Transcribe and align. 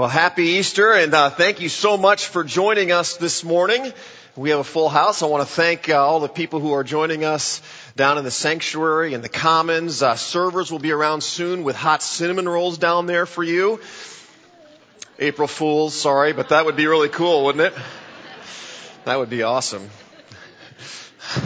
Well, 0.00 0.08
happy 0.08 0.44
Easter 0.44 0.94
and 0.94 1.12
uh, 1.12 1.28
thank 1.28 1.60
you 1.60 1.68
so 1.68 1.98
much 1.98 2.28
for 2.28 2.42
joining 2.42 2.90
us 2.90 3.18
this 3.18 3.44
morning. 3.44 3.92
We 4.34 4.48
have 4.48 4.60
a 4.60 4.64
full 4.64 4.88
house. 4.88 5.22
I 5.22 5.26
want 5.26 5.46
to 5.46 5.54
thank 5.54 5.90
uh, 5.90 6.02
all 6.02 6.20
the 6.20 6.28
people 6.28 6.58
who 6.58 6.72
are 6.72 6.82
joining 6.82 7.22
us 7.22 7.60
down 7.96 8.16
in 8.16 8.24
the 8.24 8.30
sanctuary 8.30 9.12
and 9.12 9.22
the 9.22 9.28
commons. 9.28 10.02
Uh, 10.02 10.16
servers 10.16 10.72
will 10.72 10.78
be 10.78 10.90
around 10.90 11.22
soon 11.22 11.64
with 11.64 11.76
hot 11.76 12.02
cinnamon 12.02 12.48
rolls 12.48 12.78
down 12.78 13.04
there 13.04 13.26
for 13.26 13.44
you. 13.44 13.78
April 15.18 15.46
Fools, 15.46 15.92
sorry, 15.92 16.32
but 16.32 16.48
that 16.48 16.64
would 16.64 16.76
be 16.76 16.86
really 16.86 17.10
cool, 17.10 17.44
wouldn't 17.44 17.66
it? 17.66 17.74
That 19.04 19.18
would 19.18 19.28
be 19.28 19.42
awesome. 19.42 19.90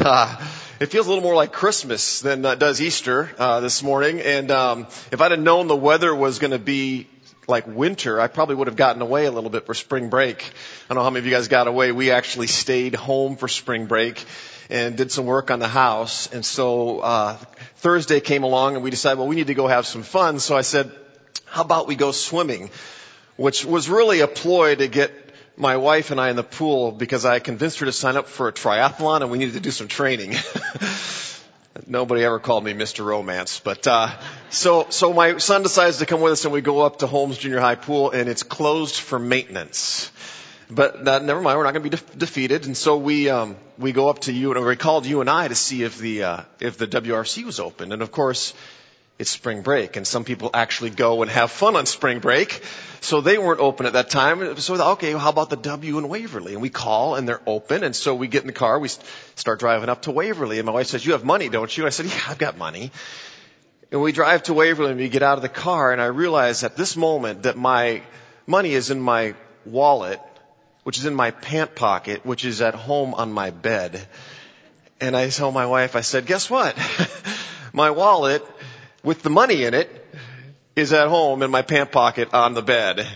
it 0.78 0.86
feels 0.86 1.06
a 1.06 1.08
little 1.08 1.24
more 1.24 1.34
like 1.34 1.50
Christmas 1.50 2.20
than 2.20 2.46
uh, 2.46 2.54
does 2.54 2.80
Easter 2.80 3.32
uh, 3.36 3.58
this 3.58 3.82
morning. 3.82 4.20
And 4.20 4.52
um, 4.52 4.86
if 5.10 5.20
I'd 5.20 5.32
have 5.32 5.40
known 5.40 5.66
the 5.66 5.74
weather 5.74 6.14
was 6.14 6.38
going 6.38 6.52
to 6.52 6.60
be 6.60 7.08
like 7.46 7.66
winter, 7.66 8.20
I 8.20 8.26
probably 8.26 8.54
would 8.54 8.66
have 8.68 8.76
gotten 8.76 9.02
away 9.02 9.26
a 9.26 9.30
little 9.30 9.50
bit 9.50 9.66
for 9.66 9.74
spring 9.74 10.10
break. 10.10 10.42
I 10.42 10.88
don't 10.88 10.96
know 10.96 11.04
how 11.04 11.10
many 11.10 11.20
of 11.20 11.26
you 11.26 11.32
guys 11.32 11.48
got 11.48 11.68
away. 11.68 11.92
We 11.92 12.10
actually 12.10 12.46
stayed 12.46 12.94
home 12.94 13.36
for 13.36 13.48
spring 13.48 13.86
break 13.86 14.24
and 14.70 14.96
did 14.96 15.12
some 15.12 15.26
work 15.26 15.50
on 15.50 15.58
the 15.58 15.68
house. 15.68 16.32
And 16.32 16.44
so 16.44 17.00
uh, 17.00 17.36
Thursday 17.76 18.20
came 18.20 18.42
along 18.42 18.74
and 18.74 18.84
we 18.84 18.90
decided, 18.90 19.18
well, 19.18 19.28
we 19.28 19.36
need 19.36 19.48
to 19.48 19.54
go 19.54 19.66
have 19.66 19.86
some 19.86 20.02
fun. 20.02 20.38
So 20.38 20.56
I 20.56 20.62
said, 20.62 20.90
how 21.44 21.62
about 21.62 21.86
we 21.86 21.96
go 21.96 22.12
swimming? 22.12 22.70
Which 23.36 23.64
was 23.64 23.88
really 23.88 24.20
a 24.20 24.28
ploy 24.28 24.74
to 24.74 24.88
get 24.88 25.12
my 25.56 25.76
wife 25.76 26.10
and 26.10 26.20
I 26.20 26.30
in 26.30 26.36
the 26.36 26.42
pool 26.42 26.92
because 26.92 27.24
I 27.24 27.38
convinced 27.38 27.78
her 27.80 27.86
to 27.86 27.92
sign 27.92 28.16
up 28.16 28.28
for 28.28 28.48
a 28.48 28.52
triathlon 28.52 29.22
and 29.22 29.30
we 29.30 29.38
needed 29.38 29.54
to 29.54 29.60
do 29.60 29.70
some 29.70 29.88
training. 29.88 30.34
Nobody 31.88 32.22
ever 32.22 32.38
called 32.38 32.62
me 32.62 32.72
Mr. 32.72 33.04
Romance, 33.04 33.58
but 33.58 33.84
uh, 33.88 34.08
so 34.48 34.86
so 34.90 35.12
my 35.12 35.38
son 35.38 35.64
decides 35.64 35.98
to 35.98 36.06
come 36.06 36.20
with 36.20 36.34
us, 36.34 36.44
and 36.44 36.54
we 36.54 36.60
go 36.60 36.82
up 36.82 37.00
to 37.00 37.08
Holmes 37.08 37.36
Junior 37.36 37.58
High 37.58 37.74
Pool, 37.74 38.12
and 38.12 38.28
it's 38.28 38.44
closed 38.44 38.94
for 38.94 39.18
maintenance. 39.18 40.12
But 40.70 41.06
uh, 41.06 41.18
never 41.18 41.40
mind, 41.40 41.58
we're 41.58 41.64
not 41.64 41.74
going 41.74 41.90
to 41.90 41.90
be 41.90 41.96
de- 41.96 42.16
defeated, 42.16 42.66
and 42.66 42.76
so 42.76 42.96
we 42.96 43.28
um, 43.28 43.56
we 43.76 43.90
go 43.90 44.08
up 44.08 44.20
to 44.20 44.32
you, 44.32 44.52
and 44.52 44.64
we 44.64 44.76
called 44.76 45.04
UNI 45.04 45.48
to 45.48 45.56
see 45.56 45.82
if 45.82 45.98
the 45.98 46.22
uh, 46.22 46.40
if 46.60 46.78
the 46.78 46.86
WRC 46.86 47.44
was 47.44 47.58
open, 47.58 47.90
and 47.90 48.02
of 48.02 48.12
course 48.12 48.54
it's 49.16 49.30
spring 49.30 49.62
break 49.62 49.96
and 49.96 50.06
some 50.06 50.24
people 50.24 50.50
actually 50.52 50.90
go 50.90 51.22
and 51.22 51.30
have 51.30 51.50
fun 51.50 51.76
on 51.76 51.86
spring 51.86 52.18
break. 52.18 52.62
So 53.00 53.20
they 53.20 53.38
weren't 53.38 53.60
open 53.60 53.86
at 53.86 53.92
that 53.92 54.10
time. 54.10 54.56
So 54.58 54.74
okay, 54.92 55.12
how 55.12 55.30
about 55.30 55.50
the 55.50 55.56
W 55.56 55.98
in 55.98 56.08
Waverly? 56.08 56.54
And 56.54 56.62
we 56.62 56.70
call 56.70 57.14
and 57.14 57.28
they're 57.28 57.42
open. 57.46 57.84
And 57.84 57.94
so 57.94 58.14
we 58.14 58.26
get 58.26 58.42
in 58.42 58.48
the 58.48 58.52
car, 58.52 58.78
we 58.78 58.88
start 58.88 59.60
driving 59.60 59.88
up 59.88 60.02
to 60.02 60.10
Waverly. 60.10 60.58
And 60.58 60.66
my 60.66 60.72
wife 60.72 60.88
says, 60.88 61.06
you 61.06 61.12
have 61.12 61.24
money, 61.24 61.48
don't 61.48 61.76
you? 61.76 61.86
I 61.86 61.90
said, 61.90 62.06
yeah, 62.06 62.20
I've 62.28 62.38
got 62.38 62.58
money. 62.58 62.90
And 63.92 64.02
we 64.02 64.10
drive 64.10 64.42
to 64.44 64.54
Waverly 64.54 64.90
and 64.90 64.98
we 64.98 65.08
get 65.08 65.22
out 65.22 65.38
of 65.38 65.42
the 65.42 65.48
car 65.48 65.92
and 65.92 66.00
I 66.00 66.06
realize 66.06 66.64
at 66.64 66.76
this 66.76 66.96
moment 66.96 67.44
that 67.44 67.56
my 67.56 68.02
money 68.46 68.72
is 68.72 68.90
in 68.90 69.00
my 69.00 69.34
wallet, 69.64 70.20
which 70.82 70.98
is 70.98 71.04
in 71.04 71.14
my 71.14 71.30
pant 71.30 71.76
pocket, 71.76 72.26
which 72.26 72.44
is 72.44 72.60
at 72.60 72.74
home 72.74 73.14
on 73.14 73.32
my 73.32 73.50
bed. 73.50 74.04
And 75.00 75.16
I 75.16 75.28
tell 75.28 75.52
my 75.52 75.66
wife, 75.66 75.94
I 75.94 76.00
said, 76.00 76.26
guess 76.26 76.50
what? 76.50 76.76
my 77.72 77.90
wallet 77.90 78.44
with 79.04 79.22
the 79.22 79.30
money 79.30 79.64
in 79.64 79.74
it 79.74 79.88
is 80.74 80.92
at 80.92 81.08
home 81.08 81.42
in 81.42 81.50
my 81.50 81.62
pant 81.62 81.92
pocket 81.92 82.34
on 82.34 82.54
the 82.54 82.62
bed. 82.62 83.06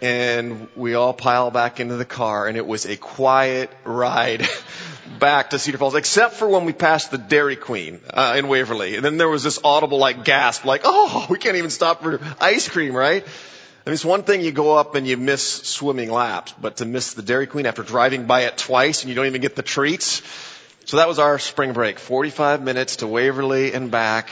And 0.00 0.68
we 0.76 0.94
all 0.94 1.12
pile 1.12 1.50
back 1.50 1.80
into 1.80 1.96
the 1.96 2.04
car 2.04 2.46
and 2.46 2.56
it 2.56 2.64
was 2.64 2.86
a 2.86 2.96
quiet 2.96 3.70
ride 3.84 4.46
back 5.18 5.50
to 5.50 5.58
Cedar 5.58 5.78
Falls, 5.78 5.96
except 5.96 6.34
for 6.34 6.46
when 6.46 6.66
we 6.66 6.72
passed 6.72 7.10
the 7.10 7.18
Dairy 7.18 7.56
Queen 7.56 8.00
uh, 8.10 8.36
in 8.38 8.46
Waverly. 8.46 8.94
And 8.94 9.04
then 9.04 9.16
there 9.16 9.28
was 9.28 9.42
this 9.42 9.58
audible 9.64 9.98
like 9.98 10.24
gasp, 10.24 10.64
like, 10.64 10.82
oh, 10.84 11.26
we 11.28 11.38
can't 11.38 11.56
even 11.56 11.70
stop 11.70 12.02
for 12.02 12.20
ice 12.40 12.68
cream, 12.68 12.94
right? 12.94 13.24
I 13.24 13.90
mean, 13.90 13.94
it's 13.94 14.04
one 14.04 14.22
thing 14.22 14.42
you 14.42 14.52
go 14.52 14.76
up 14.76 14.94
and 14.94 15.06
you 15.06 15.16
miss 15.16 15.42
swimming 15.42 16.12
laps, 16.12 16.54
but 16.60 16.76
to 16.76 16.84
miss 16.84 17.14
the 17.14 17.22
Dairy 17.22 17.46
Queen 17.46 17.66
after 17.66 17.82
driving 17.82 18.26
by 18.26 18.42
it 18.42 18.58
twice 18.58 19.02
and 19.02 19.08
you 19.08 19.16
don't 19.16 19.26
even 19.26 19.40
get 19.40 19.56
the 19.56 19.62
treats, 19.62 20.22
so 20.88 20.96
that 20.96 21.06
was 21.06 21.18
our 21.18 21.38
spring 21.38 21.74
break. 21.74 21.98
45 21.98 22.62
minutes 22.62 22.96
to 22.96 23.06
Waverly 23.06 23.74
and 23.74 23.90
back. 23.90 24.30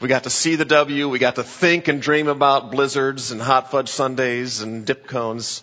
We 0.00 0.08
got 0.08 0.22
to 0.22 0.30
see 0.30 0.56
the 0.56 0.64
W. 0.64 1.10
We 1.10 1.18
got 1.18 1.34
to 1.34 1.42
think 1.42 1.88
and 1.88 2.00
dream 2.00 2.28
about 2.28 2.70
blizzards 2.70 3.32
and 3.32 3.40
hot 3.40 3.70
fudge 3.70 3.90
sundaes 3.90 4.62
and 4.62 4.86
dip 4.86 5.08
cones. 5.08 5.60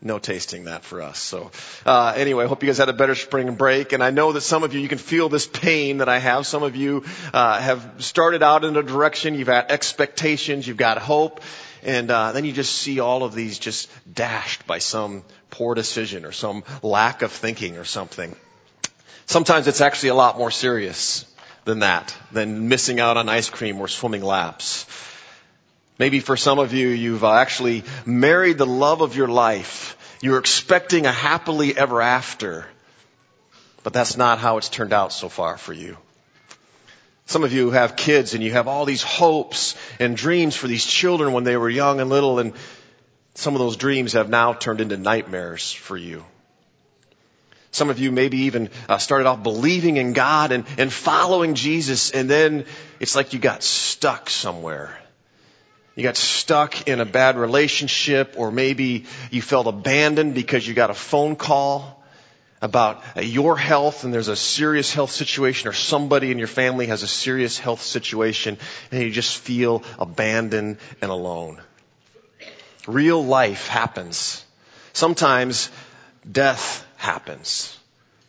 No 0.00 0.18
tasting 0.18 0.64
that 0.64 0.84
for 0.84 1.02
us. 1.02 1.18
So, 1.18 1.50
uh, 1.84 2.14
anyway, 2.16 2.44
I 2.44 2.46
hope 2.46 2.62
you 2.62 2.66
guys 2.66 2.78
had 2.78 2.88
a 2.88 2.94
better 2.94 3.14
spring 3.14 3.56
break. 3.56 3.92
And 3.92 4.02
I 4.02 4.08
know 4.08 4.32
that 4.32 4.40
some 4.40 4.62
of 4.62 4.72
you, 4.72 4.80
you 4.80 4.88
can 4.88 4.96
feel 4.96 5.28
this 5.28 5.46
pain 5.46 5.98
that 5.98 6.08
I 6.08 6.18
have. 6.18 6.46
Some 6.46 6.62
of 6.62 6.76
you, 6.76 7.04
uh, 7.34 7.60
have 7.60 8.02
started 8.02 8.42
out 8.42 8.64
in 8.64 8.78
a 8.78 8.82
direction. 8.82 9.34
You've 9.34 9.48
had 9.48 9.70
expectations. 9.70 10.66
You've 10.66 10.78
got 10.78 10.96
hope. 10.96 11.42
And, 11.82 12.10
uh, 12.10 12.32
then 12.32 12.46
you 12.46 12.52
just 12.52 12.74
see 12.74 13.00
all 13.00 13.22
of 13.22 13.34
these 13.34 13.58
just 13.58 13.90
dashed 14.10 14.66
by 14.66 14.78
some 14.78 15.24
poor 15.50 15.74
decision 15.74 16.24
or 16.24 16.32
some 16.32 16.64
lack 16.82 17.20
of 17.20 17.32
thinking 17.32 17.76
or 17.76 17.84
something. 17.84 18.34
Sometimes 19.26 19.66
it's 19.66 19.80
actually 19.80 20.10
a 20.10 20.14
lot 20.14 20.38
more 20.38 20.50
serious 20.50 21.24
than 21.64 21.80
that, 21.80 22.14
than 22.32 22.68
missing 22.68 23.00
out 23.00 23.16
on 23.16 23.28
ice 23.28 23.50
cream 23.50 23.80
or 23.80 23.88
swimming 23.88 24.22
laps. 24.22 24.86
Maybe 25.98 26.20
for 26.20 26.36
some 26.36 26.58
of 26.58 26.72
you, 26.72 26.88
you've 26.88 27.24
uh, 27.24 27.34
actually 27.34 27.84
married 28.04 28.58
the 28.58 28.66
love 28.66 29.00
of 29.00 29.16
your 29.16 29.28
life. 29.28 29.96
You're 30.20 30.38
expecting 30.38 31.06
a 31.06 31.12
happily 31.12 31.76
ever 31.76 32.02
after. 32.02 32.66
But 33.82 33.92
that's 33.92 34.16
not 34.16 34.38
how 34.38 34.56
it's 34.56 34.68
turned 34.68 34.92
out 34.92 35.12
so 35.12 35.28
far 35.28 35.56
for 35.56 35.72
you. 35.72 35.96
Some 37.26 37.44
of 37.44 37.52
you 37.52 37.70
have 37.70 37.96
kids 37.96 38.34
and 38.34 38.42
you 38.42 38.52
have 38.52 38.68
all 38.68 38.84
these 38.84 39.02
hopes 39.02 39.76
and 39.98 40.16
dreams 40.16 40.56
for 40.56 40.66
these 40.66 40.84
children 40.84 41.32
when 41.32 41.44
they 41.44 41.56
were 41.56 41.70
young 41.70 42.00
and 42.00 42.10
little 42.10 42.38
and 42.38 42.54
some 43.34 43.54
of 43.54 43.60
those 43.60 43.76
dreams 43.76 44.12
have 44.12 44.28
now 44.28 44.52
turned 44.52 44.80
into 44.80 44.96
nightmares 44.96 45.72
for 45.72 45.96
you. 45.96 46.24
Some 47.74 47.90
of 47.90 47.98
you 47.98 48.12
maybe 48.12 48.42
even 48.42 48.70
uh, 48.88 48.98
started 48.98 49.26
off 49.26 49.42
believing 49.42 49.96
in 49.96 50.12
God 50.12 50.52
and, 50.52 50.64
and 50.78 50.92
following 50.92 51.56
Jesus, 51.56 52.12
and 52.12 52.30
then 52.30 52.66
it's 53.00 53.16
like 53.16 53.32
you 53.32 53.40
got 53.40 53.64
stuck 53.64 54.30
somewhere. 54.30 54.96
You 55.96 56.04
got 56.04 56.16
stuck 56.16 56.86
in 56.86 57.00
a 57.00 57.04
bad 57.04 57.36
relationship, 57.36 58.34
or 58.36 58.52
maybe 58.52 59.06
you 59.32 59.42
felt 59.42 59.66
abandoned 59.66 60.34
because 60.34 60.64
you 60.64 60.72
got 60.72 60.90
a 60.90 60.94
phone 60.94 61.34
call 61.34 62.00
about 62.62 63.02
uh, 63.16 63.22
your 63.22 63.56
health 63.56 64.04
and 64.04 64.14
there's 64.14 64.28
a 64.28 64.36
serious 64.36 64.94
health 64.94 65.10
situation, 65.10 65.68
or 65.68 65.72
somebody 65.72 66.30
in 66.30 66.38
your 66.38 66.46
family 66.46 66.86
has 66.86 67.02
a 67.02 67.08
serious 67.08 67.58
health 67.58 67.82
situation, 67.82 68.56
and 68.92 69.02
you 69.02 69.10
just 69.10 69.36
feel 69.36 69.82
abandoned 69.98 70.76
and 71.02 71.10
alone. 71.10 71.60
Real 72.86 73.24
life 73.24 73.66
happens. 73.66 74.44
Sometimes 74.92 75.72
death 76.30 76.86
happens. 77.04 77.78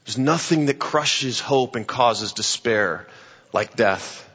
There's 0.04 0.18
nothing 0.18 0.66
that 0.68 0.80
crushes 0.80 1.40
hope 1.40 1.76
and 1.76 1.88
causes 1.88 2.34
despair 2.34 3.08
like 3.54 3.76
death. 3.76 4.30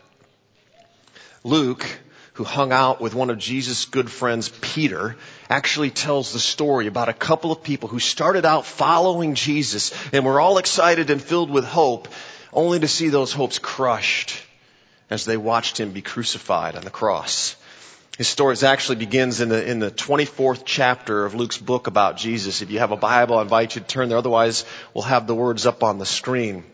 Luke, 1.44 1.86
who 2.32 2.44
hung 2.44 2.72
out 2.72 3.02
with 3.02 3.14
one 3.14 3.28
of 3.28 3.36
Jesus' 3.36 3.84
good 3.84 4.10
friends, 4.10 4.48
Peter, 4.48 5.16
actually 5.50 5.90
tells 5.90 6.32
the 6.32 6.38
story 6.38 6.86
about 6.86 7.10
a 7.10 7.12
couple 7.28 7.52
of 7.52 7.62
people 7.62 7.88
who 7.88 7.98
started 7.98 8.46
out 8.46 8.64
following 8.64 9.34
Jesus 9.34 9.92
and 10.12 10.24
were 10.24 10.40
all 10.40 10.56
excited 10.56 11.10
and 11.10 11.22
filled 11.22 11.50
with 11.50 11.66
hope, 11.66 12.08
only 12.50 12.80
to 12.80 12.88
see 12.88 13.10
those 13.10 13.32
hopes 13.32 13.58
crushed 13.58 14.42
as 15.10 15.26
they 15.26 15.36
watched 15.36 15.78
him 15.78 15.92
be 15.92 16.02
crucified 16.02 16.76
on 16.76 16.84
the 16.84 16.90
cross. 16.90 17.56
His 18.18 18.28
story 18.28 18.56
actually 18.62 18.96
begins 18.96 19.40
in 19.40 19.48
the, 19.48 19.66
in 19.66 19.78
the 19.78 19.90
24th 19.90 20.62
chapter 20.66 21.24
of 21.24 21.34
Luke's 21.34 21.56
book 21.56 21.86
about 21.86 22.16
Jesus. 22.16 22.60
If 22.60 22.70
you 22.70 22.78
have 22.78 22.92
a 22.92 22.96
Bible, 22.96 23.38
I 23.38 23.42
invite 23.42 23.74
you 23.74 23.80
to 23.80 23.86
turn 23.86 24.08
there. 24.08 24.18
Otherwise, 24.18 24.64
we'll 24.92 25.04
have 25.04 25.26
the 25.26 25.34
words 25.34 25.64
up 25.64 25.82
on 25.82 25.98
the 25.98 26.06
screen. 26.06 26.64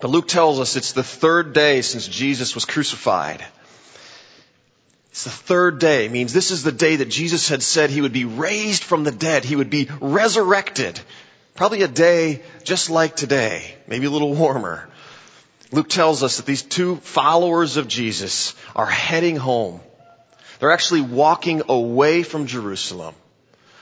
But 0.00 0.10
Luke 0.10 0.28
tells 0.28 0.58
us 0.58 0.76
it's 0.76 0.92
the 0.92 1.02
third 1.02 1.52
day 1.52 1.82
since 1.82 2.08
Jesus 2.08 2.54
was 2.54 2.64
crucified. 2.64 3.44
It's 5.10 5.24
the 5.24 5.30
third 5.30 5.78
day. 5.78 6.06
It 6.06 6.12
means 6.12 6.32
this 6.32 6.50
is 6.50 6.62
the 6.62 6.72
day 6.72 6.96
that 6.96 7.10
Jesus 7.10 7.48
had 7.48 7.62
said 7.62 7.90
he 7.90 8.00
would 8.00 8.14
be 8.14 8.24
raised 8.24 8.82
from 8.82 9.04
the 9.04 9.12
dead. 9.12 9.44
He 9.44 9.56
would 9.56 9.70
be 9.70 9.88
resurrected. 10.00 10.98
Probably 11.54 11.82
a 11.82 11.88
day 11.88 12.42
just 12.64 12.88
like 12.88 13.14
today. 13.14 13.74
Maybe 13.86 14.06
a 14.06 14.10
little 14.10 14.34
warmer. 14.34 14.88
Luke 15.70 15.90
tells 15.90 16.22
us 16.22 16.38
that 16.38 16.46
these 16.46 16.62
two 16.62 16.96
followers 16.96 17.76
of 17.76 17.86
Jesus 17.86 18.54
are 18.74 18.86
heading 18.86 19.36
home 19.36 19.80
they're 20.58 20.72
actually 20.72 21.02
walking 21.02 21.62
away 21.68 22.22
from 22.22 22.46
Jerusalem. 22.46 23.14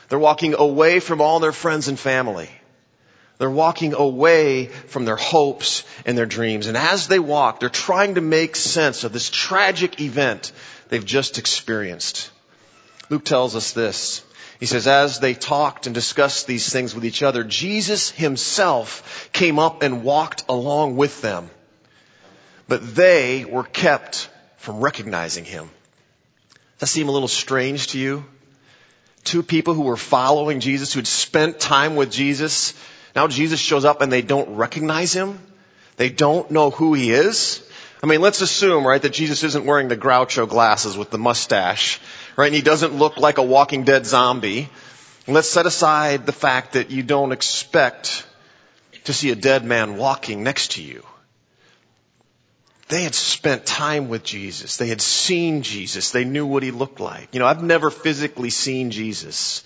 They're 0.08 0.18
walking 0.18 0.54
away 0.54 1.00
from 1.00 1.20
all 1.20 1.40
their 1.40 1.52
friends 1.52 1.88
and 1.88 1.98
family. 1.98 2.50
They're 3.38 3.48
walking 3.48 3.94
away 3.94 4.66
from 4.66 5.06
their 5.06 5.16
hopes 5.16 5.84
and 6.04 6.18
their 6.18 6.26
dreams. 6.26 6.66
And 6.66 6.76
as 6.76 7.08
they 7.08 7.18
walk, 7.18 7.60
they're 7.60 7.70
trying 7.70 8.16
to 8.16 8.20
make 8.20 8.54
sense 8.54 9.02
of 9.04 9.12
this 9.12 9.30
tragic 9.30 10.00
event 10.00 10.52
they've 10.88 11.04
just 11.04 11.38
experienced. 11.38 12.30
Luke 13.08 13.24
tells 13.24 13.56
us 13.56 13.72
this. 13.72 14.22
He 14.58 14.66
says, 14.66 14.86
as 14.86 15.20
they 15.20 15.32
talked 15.32 15.86
and 15.86 15.94
discussed 15.94 16.46
these 16.46 16.70
things 16.70 16.94
with 16.94 17.06
each 17.06 17.22
other, 17.22 17.42
Jesus 17.44 18.10
himself 18.10 19.30
came 19.32 19.58
up 19.58 19.82
and 19.82 20.04
walked 20.04 20.44
along 20.50 20.96
with 20.96 21.22
them. 21.22 21.48
But 22.68 22.94
they 22.94 23.46
were 23.46 23.64
kept 23.64 24.28
from 24.58 24.80
recognizing 24.80 25.46
him. 25.46 25.70
That 26.80 26.86
seem 26.86 27.08
a 27.08 27.12
little 27.12 27.28
strange 27.28 27.88
to 27.88 27.98
you? 27.98 28.24
Two 29.22 29.42
people 29.42 29.74
who 29.74 29.82
were 29.82 29.98
following 29.98 30.60
Jesus, 30.60 30.92
who 30.92 30.98
had 30.98 31.06
spent 31.06 31.60
time 31.60 31.94
with 31.94 32.10
Jesus. 32.10 32.74
Now 33.14 33.28
Jesus 33.28 33.60
shows 33.60 33.84
up 33.84 34.00
and 34.00 34.10
they 34.10 34.22
don't 34.22 34.56
recognize 34.56 35.12
him. 35.12 35.38
They 35.96 36.08
don't 36.08 36.50
know 36.50 36.70
who 36.70 36.94
he 36.94 37.12
is. 37.12 37.62
I 38.02 38.06
mean, 38.06 38.22
let's 38.22 38.40
assume, 38.40 38.86
right, 38.86 39.02
that 39.02 39.12
Jesus 39.12 39.44
isn't 39.44 39.66
wearing 39.66 39.88
the 39.88 39.96
Groucho 39.96 40.48
glasses 40.48 40.96
with 40.96 41.10
the 41.10 41.18
mustache, 41.18 42.00
right, 42.34 42.46
and 42.46 42.54
he 42.54 42.62
doesn't 42.62 42.94
look 42.94 43.18
like 43.18 43.36
a 43.36 43.42
walking 43.42 43.84
dead 43.84 44.06
zombie. 44.06 44.70
Let's 45.28 45.48
set 45.48 45.66
aside 45.66 46.24
the 46.24 46.32
fact 46.32 46.72
that 46.72 46.90
you 46.90 47.02
don't 47.02 47.32
expect 47.32 48.26
to 49.04 49.12
see 49.12 49.30
a 49.30 49.34
dead 49.34 49.64
man 49.66 49.98
walking 49.98 50.42
next 50.42 50.72
to 50.72 50.82
you. 50.82 51.04
They 52.90 53.04
had 53.04 53.14
spent 53.14 53.64
time 53.66 54.08
with 54.08 54.24
Jesus. 54.24 54.76
They 54.76 54.88
had 54.88 55.00
seen 55.00 55.62
Jesus. 55.62 56.10
They 56.10 56.24
knew 56.24 56.44
what 56.44 56.64
he 56.64 56.72
looked 56.72 56.98
like. 56.98 57.28
You 57.32 57.38
know, 57.38 57.46
I've 57.46 57.62
never 57.62 57.88
physically 57.88 58.50
seen 58.50 58.90
Jesus, 58.90 59.62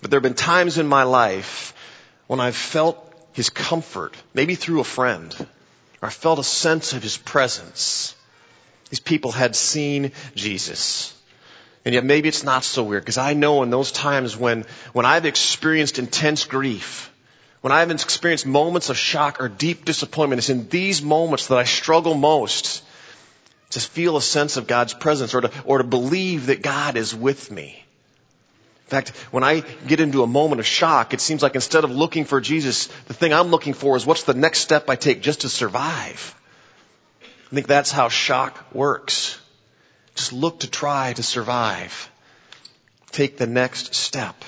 but 0.00 0.10
there 0.10 0.16
have 0.16 0.22
been 0.22 0.34
times 0.34 0.78
in 0.78 0.86
my 0.86 1.02
life 1.02 1.74
when 2.28 2.40
I've 2.40 2.56
felt 2.56 2.96
his 3.34 3.50
comfort, 3.50 4.16
maybe 4.32 4.54
through 4.54 4.80
a 4.80 4.84
friend, 4.84 5.34
or 6.00 6.08
I 6.08 6.10
felt 6.10 6.38
a 6.38 6.44
sense 6.44 6.94
of 6.94 7.02
his 7.02 7.18
presence. 7.18 8.14
These 8.88 9.00
people 9.00 9.32
had 9.32 9.54
seen 9.54 10.12
Jesus. 10.34 11.14
And 11.84 11.94
yet 11.94 12.04
maybe 12.04 12.28
it's 12.28 12.44
not 12.44 12.64
so 12.64 12.84
weird 12.84 13.02
because 13.02 13.18
I 13.18 13.34
know 13.34 13.62
in 13.62 13.68
those 13.70 13.92
times 13.92 14.34
when, 14.34 14.64
when 14.94 15.04
I've 15.04 15.26
experienced 15.26 15.98
intense 15.98 16.46
grief, 16.46 17.12
when 17.62 17.72
I've 17.72 17.90
experienced 17.90 18.44
moments 18.44 18.90
of 18.90 18.98
shock 18.98 19.40
or 19.40 19.48
deep 19.48 19.84
disappointment, 19.84 20.40
it's 20.40 20.50
in 20.50 20.68
these 20.68 21.00
moments 21.00 21.46
that 21.46 21.58
I 21.58 21.64
struggle 21.64 22.14
most 22.14 22.82
to 23.70 23.80
feel 23.80 24.16
a 24.16 24.22
sense 24.22 24.56
of 24.56 24.66
God's 24.66 24.92
presence 24.92 25.32
or 25.32 25.42
to, 25.42 25.50
or 25.64 25.78
to 25.78 25.84
believe 25.84 26.46
that 26.46 26.60
God 26.60 26.96
is 26.96 27.14
with 27.14 27.50
me. 27.50 27.84
In 28.86 28.90
fact, 28.90 29.10
when 29.30 29.44
I 29.44 29.60
get 29.86 30.00
into 30.00 30.22
a 30.22 30.26
moment 30.26 30.60
of 30.60 30.66
shock, 30.66 31.14
it 31.14 31.20
seems 31.20 31.42
like 31.42 31.54
instead 31.54 31.84
of 31.84 31.90
looking 31.90 32.24
for 32.24 32.40
Jesus, 32.40 32.88
the 33.06 33.14
thing 33.14 33.32
I'm 33.32 33.48
looking 33.48 33.72
for 33.74 33.96
is 33.96 34.04
what's 34.04 34.24
the 34.24 34.34
next 34.34 34.58
step 34.58 34.90
I 34.90 34.96
take 34.96 35.22
just 35.22 35.42
to 35.42 35.48
survive. 35.48 36.34
I 37.22 37.54
think 37.54 37.68
that's 37.68 37.92
how 37.92 38.08
shock 38.08 38.74
works. 38.74 39.40
Just 40.16 40.32
look 40.32 40.60
to 40.60 40.68
try 40.68 41.12
to 41.12 41.22
survive. 41.22 42.10
Take 43.12 43.38
the 43.38 43.46
next 43.46 43.94
step. 43.94 44.44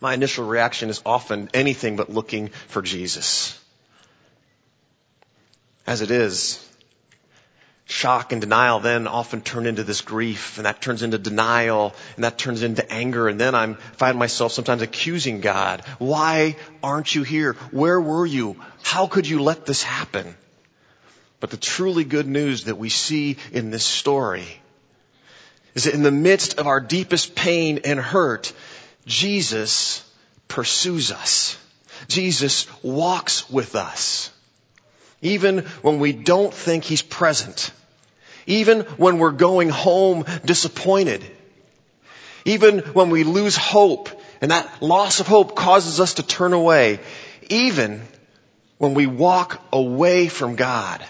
My 0.00 0.14
initial 0.14 0.46
reaction 0.46 0.90
is 0.90 1.00
often 1.06 1.48
anything 1.54 1.96
but 1.96 2.10
looking 2.10 2.48
for 2.68 2.82
Jesus. 2.82 3.58
As 5.86 6.02
it 6.02 6.10
is, 6.10 6.62
shock 7.86 8.32
and 8.32 8.40
denial 8.40 8.80
then 8.80 9.06
often 9.06 9.40
turn 9.40 9.64
into 9.64 9.84
this 9.84 10.00
grief 10.00 10.58
and 10.58 10.66
that 10.66 10.82
turns 10.82 11.02
into 11.02 11.18
denial 11.18 11.94
and 12.16 12.24
that 12.24 12.36
turns 12.36 12.62
into 12.62 12.90
anger 12.92 13.28
and 13.28 13.40
then 13.40 13.54
I 13.54 13.74
find 13.74 14.18
myself 14.18 14.52
sometimes 14.52 14.82
accusing 14.82 15.40
God. 15.40 15.82
Why 15.98 16.56
aren't 16.82 17.14
you 17.14 17.22
here? 17.22 17.52
Where 17.70 18.00
were 18.00 18.26
you? 18.26 18.56
How 18.82 19.06
could 19.06 19.28
you 19.28 19.40
let 19.40 19.66
this 19.66 19.82
happen? 19.82 20.36
But 21.38 21.50
the 21.50 21.56
truly 21.56 22.04
good 22.04 22.26
news 22.26 22.64
that 22.64 22.76
we 22.76 22.88
see 22.88 23.36
in 23.52 23.70
this 23.70 23.84
story 23.84 24.46
is 25.74 25.84
that 25.84 25.94
in 25.94 26.02
the 26.02 26.10
midst 26.10 26.58
of 26.58 26.66
our 26.66 26.80
deepest 26.80 27.34
pain 27.34 27.80
and 27.84 28.00
hurt, 28.00 28.52
Jesus 29.06 30.04
pursues 30.48 31.12
us. 31.12 31.56
Jesus 32.08 32.66
walks 32.82 33.48
with 33.48 33.76
us. 33.76 34.30
Even 35.22 35.60
when 35.82 35.98
we 35.98 36.12
don't 36.12 36.52
think 36.52 36.84
He's 36.84 37.02
present. 37.02 37.70
Even 38.46 38.80
when 38.98 39.18
we're 39.18 39.32
going 39.32 39.68
home 39.68 40.24
disappointed. 40.44 41.24
Even 42.44 42.80
when 42.80 43.10
we 43.10 43.24
lose 43.24 43.56
hope 43.56 44.08
and 44.40 44.50
that 44.50 44.82
loss 44.82 45.20
of 45.20 45.26
hope 45.26 45.56
causes 45.56 46.00
us 46.00 46.14
to 46.14 46.22
turn 46.22 46.52
away. 46.52 47.00
Even 47.48 48.02
when 48.78 48.94
we 48.94 49.06
walk 49.06 49.60
away 49.72 50.28
from 50.28 50.56
God. 50.56 51.04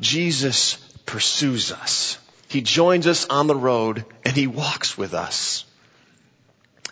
Jesus 0.00 0.76
pursues 1.04 1.72
us. 1.72 2.18
He 2.48 2.60
joins 2.60 3.06
us 3.06 3.26
on 3.26 3.46
the 3.46 3.56
road 3.56 4.04
and 4.24 4.36
He 4.36 4.46
walks 4.46 4.96
with 4.96 5.14
us. 5.14 5.64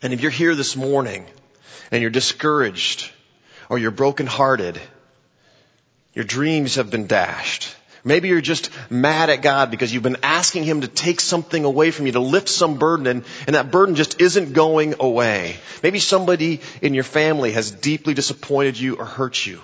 And 0.04 0.12
if 0.12 0.20
you're 0.20 0.30
here 0.30 0.54
this 0.54 0.76
morning 0.76 1.24
and 1.90 2.02
you're 2.02 2.10
discouraged 2.10 3.10
or 3.70 3.78
you're 3.78 3.90
brokenhearted, 3.90 4.78
your 6.12 6.26
dreams 6.26 6.74
have 6.74 6.90
been 6.90 7.06
dashed. 7.06 7.74
Maybe 8.04 8.28
you're 8.28 8.42
just 8.42 8.68
mad 8.90 9.30
at 9.30 9.40
God 9.40 9.70
because 9.70 9.94
you've 9.94 10.02
been 10.02 10.18
asking 10.22 10.64
Him 10.64 10.82
to 10.82 10.88
take 10.88 11.20
something 11.20 11.64
away 11.64 11.90
from 11.90 12.04
you, 12.04 12.12
to 12.12 12.20
lift 12.20 12.50
some 12.50 12.78
burden, 12.78 13.06
and, 13.06 13.24
and, 13.46 13.56
that 13.56 13.70
burden 13.70 13.94
just 13.94 14.20
isn't 14.20 14.52
going 14.52 14.96
away. 15.00 15.56
Maybe 15.82 16.00
somebody 16.00 16.60
in 16.82 16.92
your 16.92 17.02
family 17.02 17.52
has 17.52 17.70
deeply 17.70 18.12
disappointed 18.12 18.78
you 18.78 18.96
or 18.96 19.06
hurt 19.06 19.46
you. 19.46 19.58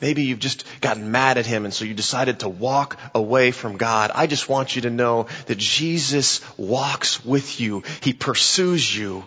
Maybe 0.00 0.22
you've 0.22 0.38
just 0.38 0.64
gotten 0.80 1.10
mad 1.10 1.36
at 1.36 1.46
him 1.46 1.64
and 1.64 1.74
so 1.74 1.84
you 1.84 1.94
decided 1.94 2.40
to 2.40 2.48
walk 2.48 2.98
away 3.14 3.50
from 3.50 3.76
God. 3.76 4.10
I 4.14 4.26
just 4.26 4.48
want 4.48 4.74
you 4.74 4.82
to 4.82 4.90
know 4.90 5.26
that 5.46 5.58
Jesus 5.58 6.40
walks 6.56 7.24
with 7.24 7.60
you. 7.60 7.82
He 8.00 8.12
pursues 8.12 8.96
you. 8.96 9.24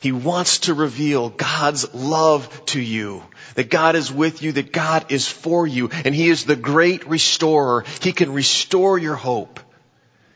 He 0.00 0.12
wants 0.12 0.58
to 0.60 0.74
reveal 0.74 1.30
God's 1.30 1.94
love 1.94 2.64
to 2.66 2.80
you. 2.80 3.22
That 3.54 3.70
God 3.70 3.94
is 3.94 4.12
with 4.12 4.42
you, 4.42 4.52
that 4.52 4.72
God 4.72 5.06
is 5.10 5.28
for 5.28 5.66
you, 5.66 5.90
and 6.04 6.14
He 6.14 6.28
is 6.28 6.44
the 6.44 6.56
great 6.56 7.06
restorer. 7.06 7.84
He 8.00 8.12
can 8.12 8.32
restore 8.32 8.98
your 8.98 9.14
hope. 9.14 9.60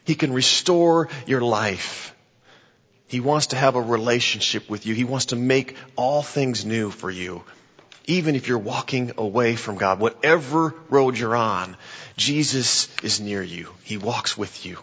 He 0.04 0.14
can 0.14 0.32
restore 0.32 1.08
your 1.26 1.42
life. 1.42 2.14
He 3.08 3.20
wants 3.20 3.48
to 3.48 3.56
have 3.56 3.74
a 3.74 3.82
relationship 3.82 4.70
with 4.70 4.86
you. 4.86 4.94
He 4.94 5.04
wants 5.04 5.26
to 5.26 5.36
make 5.36 5.76
all 5.96 6.22
things 6.22 6.64
new 6.64 6.90
for 6.90 7.10
you 7.10 7.42
even 8.08 8.34
if 8.34 8.48
you're 8.48 8.58
walking 8.58 9.12
away 9.18 9.54
from 9.54 9.76
God, 9.76 10.00
whatever 10.00 10.74
road 10.88 11.18
you're 11.18 11.36
on, 11.36 11.76
Jesus 12.16 12.88
is 13.02 13.20
near 13.20 13.42
you. 13.42 13.68
He 13.84 13.98
walks 13.98 14.36
with 14.36 14.64
you. 14.66 14.78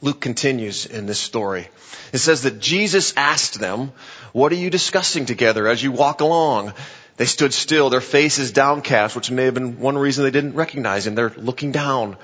Luke 0.00 0.20
continues 0.20 0.86
in 0.86 1.06
this 1.06 1.18
story. 1.18 1.68
It 2.12 2.18
says 2.18 2.42
that 2.42 2.60
Jesus 2.60 3.12
asked 3.16 3.58
them, 3.58 3.92
what 4.32 4.52
are 4.52 4.56
you 4.56 4.70
discussing 4.70 5.26
together 5.26 5.66
as 5.66 5.82
you 5.82 5.92
walk 5.92 6.20
along? 6.20 6.72
They 7.16 7.26
stood 7.26 7.52
still, 7.52 7.90
their 7.90 8.00
faces 8.00 8.52
downcast, 8.52 9.14
which 9.14 9.30
may 9.30 9.44
have 9.44 9.54
been 9.54 9.78
one 9.80 9.98
reason 9.98 10.24
they 10.24 10.30
didn't 10.30 10.54
recognize 10.54 11.06
him. 11.06 11.14
They're 11.14 11.34
looking 11.36 11.72
down. 11.72 12.16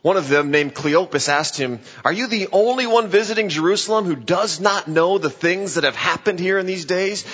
One 0.00 0.16
of 0.16 0.28
them, 0.28 0.50
named 0.50 0.74
Cleopas, 0.74 1.28
asked 1.28 1.56
him, 1.56 1.80
Are 2.04 2.12
you 2.12 2.26
the 2.26 2.48
only 2.52 2.86
one 2.86 3.08
visiting 3.08 3.48
Jerusalem 3.48 4.04
who 4.04 4.16
does 4.16 4.60
not 4.60 4.88
know 4.88 5.18
the 5.18 5.30
things 5.30 5.74
that 5.74 5.84
have 5.84 5.96
happened 5.96 6.40
here 6.40 6.58
in 6.58 6.66
these 6.66 6.84
days? 6.84 7.24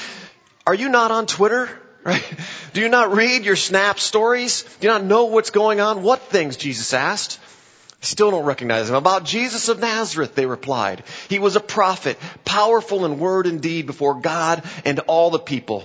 Are 0.67 0.75
you 0.75 0.89
not 0.89 1.11
on 1.11 1.27
Twitter? 1.27 1.69
Right? 2.05 2.23
Do 2.75 2.83
you 2.83 2.91
not 2.91 3.15
read 3.17 3.47
your 3.47 3.57
Snap 3.57 3.99
stories? 3.99 4.65
Do 4.79 4.87
you 4.87 4.93
not 4.93 5.05
know 5.05 5.25
what's 5.25 5.49
going 5.49 5.81
on? 5.81 6.03
What 6.03 6.21
things? 6.21 6.59
Jesus 6.59 6.93
asked. 6.93 7.41
Still 8.03 8.31
don't 8.31 8.45
recognize 8.45 8.91
him. 8.91 8.97
About 8.97 9.25
Jesus 9.25 9.71
of 9.71 9.81
Nazareth, 9.81 10.35
they 10.35 10.45
replied. 10.45 11.03
He 11.31 11.39
was 11.39 11.57
a 11.57 11.61
prophet, 11.61 12.19
powerful 12.45 13.07
in 13.07 13.19
word 13.19 13.47
and 13.47 13.63
deed 13.63 13.87
before 13.87 14.21
God 14.21 14.63
and 14.85 14.99
all 15.07 15.31
the 15.31 15.39
people. 15.39 15.85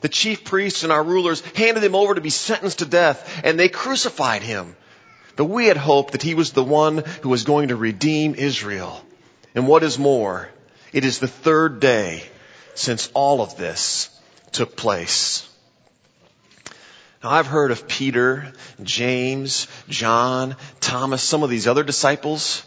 The 0.00 0.08
chief 0.08 0.42
priests 0.42 0.82
and 0.82 0.90
our 0.90 1.04
rulers 1.04 1.40
handed 1.54 1.84
him 1.84 1.94
over 1.94 2.16
to 2.16 2.20
be 2.20 2.30
sentenced 2.30 2.80
to 2.80 2.84
death, 2.84 3.40
and 3.44 3.56
they 3.56 3.68
crucified 3.68 4.42
him. 4.42 4.74
But 5.36 5.44
we 5.44 5.66
had 5.66 5.76
hoped 5.76 6.12
that 6.12 6.22
he 6.24 6.34
was 6.34 6.50
the 6.50 6.64
one 6.64 7.04
who 7.22 7.28
was 7.28 7.44
going 7.44 7.68
to 7.68 7.76
redeem 7.76 8.34
Israel. 8.34 9.00
And 9.54 9.68
what 9.68 9.84
is 9.84 10.00
more, 10.00 10.48
it 10.92 11.04
is 11.04 11.20
the 11.20 11.28
third 11.28 11.78
day 11.78 12.24
since 12.74 13.10
all 13.14 13.40
of 13.40 13.56
this 13.56 14.10
took 14.52 14.76
place. 14.76 15.48
Now 17.22 17.30
I've 17.30 17.46
heard 17.46 17.70
of 17.70 17.88
Peter, 17.88 18.52
James, 18.82 19.66
John, 19.88 20.56
Thomas, 20.80 21.22
some 21.22 21.42
of 21.42 21.50
these 21.50 21.66
other 21.66 21.82
disciples, 21.82 22.64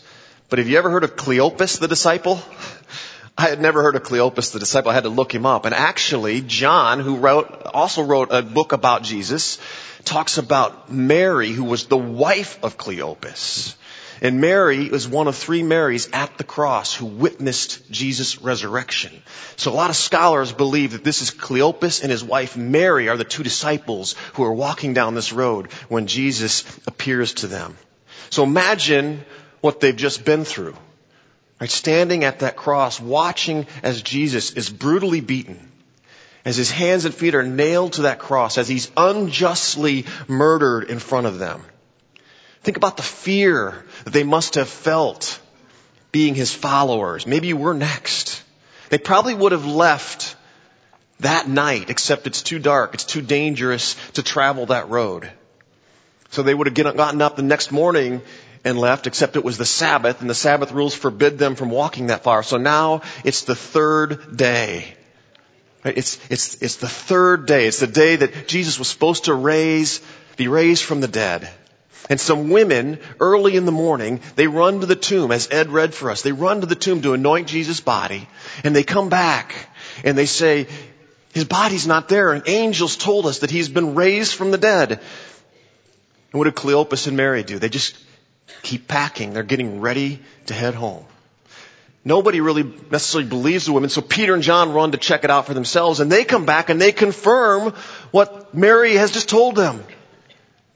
but 0.50 0.60
have 0.60 0.68
you 0.68 0.78
ever 0.78 0.90
heard 0.90 1.04
of 1.04 1.16
Cleopas 1.16 1.80
the 1.80 1.88
disciple? 1.88 2.42
I 3.38 3.50
had 3.50 3.62
never 3.62 3.84
heard 3.84 3.96
of 3.96 4.02
Cleopas 4.02 4.52
the 4.52 4.60
disciple. 4.60 4.90
I 4.90 4.96
had 4.96 5.04
to 5.04 5.10
look 5.10 5.34
him 5.34 5.46
up. 5.46 5.66
And 5.66 5.76
actually, 5.76 6.42
John, 6.42 7.00
who 7.00 7.18
wrote, 7.18 7.68
also 7.72 8.02
wrote 8.02 8.30
a 8.32 8.42
book 8.42 8.72
about 8.72 9.04
Jesus, 9.04 9.60
talks 10.06 10.40
about 10.40 10.92
Mary, 10.92 11.52
who 11.52 11.66
was 11.66 11.86
the 11.86 11.98
wife 11.98 12.58
of 12.64 12.80
Cleopas. 12.80 13.76
And 14.22 14.42
Mary 14.42 14.90
was 14.90 15.08
one 15.08 15.28
of 15.28 15.36
three 15.36 15.64
Marys 15.64 16.10
at 16.12 16.38
the 16.38 16.44
cross 16.44 16.94
who 16.94 17.06
witnessed 17.06 17.90
Jesus' 17.92 18.42
resurrection. 18.42 19.12
So 19.56 19.72
a 19.72 19.76
lot 19.76 19.90
of 19.90 19.96
scholars 19.96 20.52
believe 20.52 20.94
that 20.94 21.04
this 21.04 21.22
is 21.22 21.32
Cleopas 21.32 22.02
and 22.02 22.12
his 22.12 22.24
wife 22.24 22.58
Mary 22.58 23.10
are 23.10 23.18
the 23.18 23.24
two 23.24 23.44
disciples 23.44 24.16
who 24.34 24.44
are 24.44 24.54
walking 24.54 24.94
down 24.94 25.16
this 25.16 25.34
road 25.34 25.72
when 25.90 26.08
Jesus 26.08 26.64
appears 26.88 27.34
to 27.36 27.48
them. 27.48 27.78
So 28.30 28.44
imagine 28.44 29.24
what 29.62 29.80
they've 29.80 29.96
just 29.96 30.26
been 30.26 30.46
through. 30.46 30.76
Right? 31.60 31.70
Standing 31.70 32.24
at 32.24 32.40
that 32.40 32.56
cross, 32.56 33.00
watching 33.00 33.68
as 33.84 34.02
Jesus 34.02 34.52
is 34.54 34.70
brutally 34.70 35.22
beaten, 35.22 35.72
as 36.46 36.56
his 36.56 36.72
hands 36.72 37.06
and 37.06 37.14
feet 37.14 37.36
are 37.36 37.44
nailed 37.44 37.94
to 37.94 38.04
that 38.04 38.20
cross, 38.20 38.58
as 38.58 38.68
he's 38.68 38.92
unjustly 38.96 40.06
murdered 40.28 40.90
in 40.90 41.00
front 41.00 41.28
of 41.28 41.40
them. 41.40 41.62
Think 42.64 42.78
about 42.78 42.98
the 42.98 43.04
fear 43.04 43.86
that 44.04 44.14
they 44.14 44.24
must 44.24 44.56
have 44.56 44.70
felt 44.70 45.40
being 46.12 46.36
his 46.36 46.54
followers. 46.54 47.28
Maybe 47.28 47.48
you 47.48 47.58
were 47.58 47.74
next. 47.74 48.44
They 48.90 48.98
probably 48.98 49.34
would 49.34 49.52
have 49.52 49.66
left 49.66 50.36
that 51.20 51.48
night, 51.48 51.90
except 51.90 52.28
it's 52.28 52.42
too 52.42 52.60
dark, 52.60 52.94
it's 52.94 53.04
too 53.04 53.22
dangerous 53.22 53.96
to 54.14 54.24
travel 54.24 54.68
that 54.68 54.90
road. 54.90 55.30
So 56.30 56.44
they 56.44 56.54
would 56.54 56.68
have 56.68 56.96
gotten 56.96 57.22
up 57.22 57.36
the 57.36 57.42
next 57.42 57.72
morning 57.72 58.22
and 58.64 58.78
left, 58.78 59.08
except 59.08 59.36
it 59.36 59.44
was 59.44 59.58
the 59.58 59.66
Sabbath, 59.66 60.22
and 60.22 60.30
the 60.30 60.36
Sabbath 60.36 60.72
rules 60.72 60.94
forbid 60.94 61.38
them 61.38 61.56
from 61.56 61.70
walking 61.70 62.08
that 62.08 62.24
far. 62.24 62.44
So 62.44 62.58
now 62.58 63.02
it's 63.24 63.44
the 63.44 63.56
third 63.56 64.36
day. 64.36 64.94
It's, 65.86 66.20
it's, 66.30 66.62
it's 66.62 66.76
the 66.76 66.90
third 66.90 67.46
day. 67.46 67.68
It's 67.68 67.80
the 67.80 67.88
day 67.88 68.18
that 68.18 68.48
Jesus 68.48 68.78
was 68.78 68.90
supposed 68.90 69.26
to 69.26 69.34
raise, 69.34 70.02
be 70.36 70.48
raised 70.48 70.84
from 70.84 71.02
the 71.02 71.08
dead. 71.08 71.50
And 72.10 72.20
some 72.20 72.50
women, 72.50 73.00
early 73.20 73.56
in 73.56 73.66
the 73.66 73.72
morning, 73.72 74.22
they 74.36 74.48
run 74.48 74.80
to 74.80 74.86
the 74.86 74.96
tomb, 74.96 75.32
as 75.32 75.50
Ed 75.52 75.70
read 75.70 75.94
for 75.94 76.10
us. 76.10 76.22
They 76.22 76.32
run 76.32 76.62
to 76.62 76.68
the 76.68 76.76
tomb 76.76 77.02
to 77.02 77.14
anoint 77.14 77.48
Jesus' 77.48 77.82
body, 77.82 78.28
and 78.64 78.76
they 78.76 78.84
come 78.84 79.10
back, 79.10 79.70
and 80.04 80.18
they 80.18 80.26
say, 80.26 80.68
his 81.34 81.46
body's 81.46 81.86
not 81.86 82.08
there, 82.08 82.32
and 82.32 82.48
angels 82.48 82.96
told 82.96 83.26
us 83.26 83.40
that 83.40 83.52
he's 83.52 83.70
been 83.70 83.94
raised 83.94 84.34
from 84.34 84.52
the 84.52 84.58
dead. 84.58 84.92
And 84.92 85.00
what 86.32 86.46
did 86.46 86.56
Cleopas 86.56 87.08
and 87.08 87.18
Mary 87.18 87.44
do? 87.44 87.60
They 87.60 87.70
just 87.70 87.98
keep 88.64 88.88
packing. 88.88 89.34
They're 89.34 89.44
getting 89.44 89.82
ready 89.82 90.20
to 90.48 90.54
head 90.54 90.76
home. 90.76 91.06
Nobody 92.04 92.40
really 92.40 92.64
necessarily 92.90 93.30
believes 93.30 93.66
the 93.66 93.74
women, 93.74 93.90
so 93.90 94.02
Peter 94.02 94.34
and 94.34 94.42
John 94.42 94.72
run 94.72 94.94
to 94.94 94.98
check 94.98 95.26
it 95.26 95.30
out 95.30 95.46
for 95.46 95.54
themselves, 95.54 96.00
and 96.00 96.10
they 96.10 96.24
come 96.24 96.46
back 96.46 96.70
and 96.70 96.80
they 96.80 96.94
confirm 96.94 97.74
what 98.12 98.54
Mary 98.54 98.94
has 98.94 99.12
just 99.12 99.28
told 99.28 99.56
them. 99.56 99.84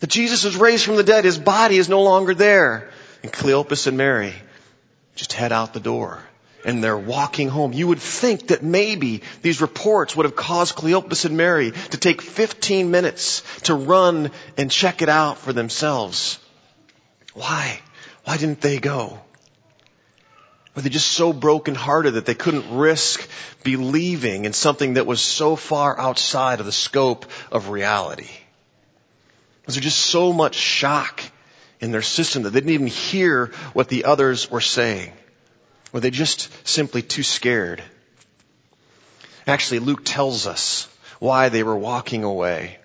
That 0.02 0.10
Jesus 0.10 0.44
was 0.44 0.58
raised 0.58 0.84
from 0.84 0.98
the 0.98 1.04
dead. 1.04 1.26
His 1.26 1.38
body 1.38 1.78
is 1.78 1.88
no 1.88 2.02
longer 2.02 2.34
there. 2.34 2.90
And 3.24 3.32
Cleopas 3.32 3.86
and 3.88 3.98
Mary 3.98 4.34
just 5.16 5.32
head 5.32 5.52
out 5.52 5.74
the 5.74 5.80
door. 5.80 6.20
And 6.66 6.84
they're 6.84 6.98
walking 6.98 7.50
home. 7.50 7.72
You 7.72 7.88
would 7.88 8.00
think 8.00 8.48
that 8.48 8.64
maybe 8.64 9.22
these 9.44 9.62
reports 9.62 10.16
would 10.16 10.26
have 10.26 10.36
caused 10.36 10.76
Cleopas 10.76 11.26
and 11.26 11.38
Mary 11.38 11.72
to 11.72 11.98
take 11.98 12.22
15 12.22 12.90
minutes 12.90 13.44
to 13.64 13.76
run 13.76 14.32
and 14.58 14.72
check 14.72 15.04
it 15.04 15.10
out 15.10 15.38
for 15.38 15.54
themselves. 15.54 16.40
Why? 17.34 17.80
Why 18.24 18.38
didn't 18.38 18.62
they 18.62 18.80
go? 18.80 19.20
Were 20.76 20.82
they 20.82 20.90
just 20.90 21.12
so 21.12 21.32
brokenhearted 21.32 22.16
that 22.16 22.26
they 22.26 22.36
couldn't 22.36 22.76
risk 22.76 23.28
believing 23.64 24.46
in 24.46 24.54
something 24.54 24.96
that 24.96 25.06
was 25.06 25.22
so 25.22 25.56
far 25.56 26.00
outside 26.00 26.60
of 26.60 26.66
the 26.66 26.72
scope 26.72 27.26
of 27.52 27.70
reality? 27.70 28.30
Was 29.72 29.78
there 29.78 29.84
just 29.84 30.02
so 30.02 30.34
much 30.34 30.56
shock 30.56 31.24
in 31.80 31.92
their 31.92 32.02
system 32.02 32.44
that 32.44 32.50
they 32.50 32.60
didn't 32.60 32.74
even 32.74 32.88
hear 32.88 33.54
what 33.72 33.88
the 33.88 34.04
others 34.04 34.52
were 34.52 34.60
saying? 34.60 35.14
Were 35.94 36.02
they 36.02 36.12
just 36.12 36.50
simply 36.68 37.02
too 37.02 37.24
scared? 37.24 37.82
Actually, 39.48 39.80
Luke 39.80 40.02
tells 40.04 40.46
us 40.46 40.90
why 41.20 41.48
they 41.48 41.64
were 41.64 41.78
walking 41.78 42.26
away. 42.26 42.80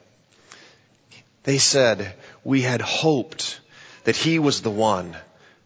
They 1.43 1.59
said, 1.59 2.15
we 2.45 2.63
had 2.63 2.83
hoped 2.83 3.59
that 4.05 4.15
he 4.15 4.39
was 4.39 4.63
the 4.63 4.71
one 4.71 5.17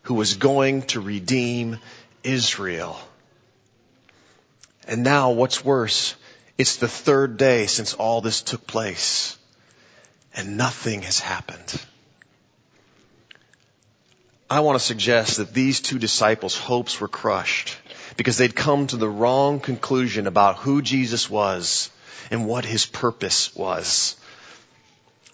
who 0.04 0.14
was 0.14 0.36
going 0.36 0.84
to 0.84 1.02
redeem 1.02 1.80
Israel. 2.24 2.98
And 4.88 5.04
now 5.04 5.32
what's 5.32 5.62
worse, 5.62 6.14
it's 6.56 6.76
the 6.76 6.88
third 6.88 7.36
day 7.36 7.66
since 7.66 7.92
all 7.92 8.22
this 8.22 8.40
took 8.40 8.66
place 8.66 9.36
and 10.34 10.56
nothing 10.56 11.02
has 11.02 11.18
happened. 11.18 11.80
I 14.48 14.60
want 14.60 14.78
to 14.78 14.84
suggest 14.84 15.36
that 15.36 15.54
these 15.54 15.80
two 15.80 15.98
disciples' 15.98 16.56
hopes 16.56 17.00
were 17.00 17.08
crushed 17.08 17.76
because 18.16 18.36
they'd 18.36 18.54
come 18.54 18.88
to 18.88 18.96
the 18.96 19.08
wrong 19.08 19.60
conclusion 19.60 20.26
about 20.26 20.56
who 20.58 20.82
Jesus 20.82 21.30
was 21.30 21.90
and 22.30 22.46
what 22.46 22.64
his 22.64 22.84
purpose 22.84 23.54
was. 23.54 24.16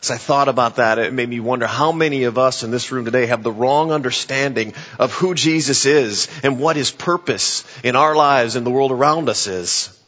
As 0.03 0.11
I 0.11 0.19
thought 0.19 0.49
about 0.49 0.77
that, 0.77 0.99
it 0.99 1.15
made 1.15 1.29
me 1.29 1.41
wonder 1.41 1.67
how 1.67 1.91
many 1.93 2.25
of 2.25 2.37
us 2.37 2.63
in 2.63 2.71
this 2.71 2.93
room 2.93 3.07
today 3.07 3.27
have 3.27 3.43
the 3.43 3.51
wrong 3.51 3.91
understanding 3.91 4.75
of 4.99 5.13
who 5.15 5.35
Jesus 5.35 5.87
is 5.87 6.29
and 6.43 6.61
what 6.61 6.77
his 6.77 6.91
purpose 6.91 7.65
in 7.83 7.97
our 7.97 8.15
lives 8.15 8.55
and 8.55 8.67
the 8.67 8.71
world 8.71 8.93
around 8.93 9.29
us 9.31 9.47
is. 9.47 9.99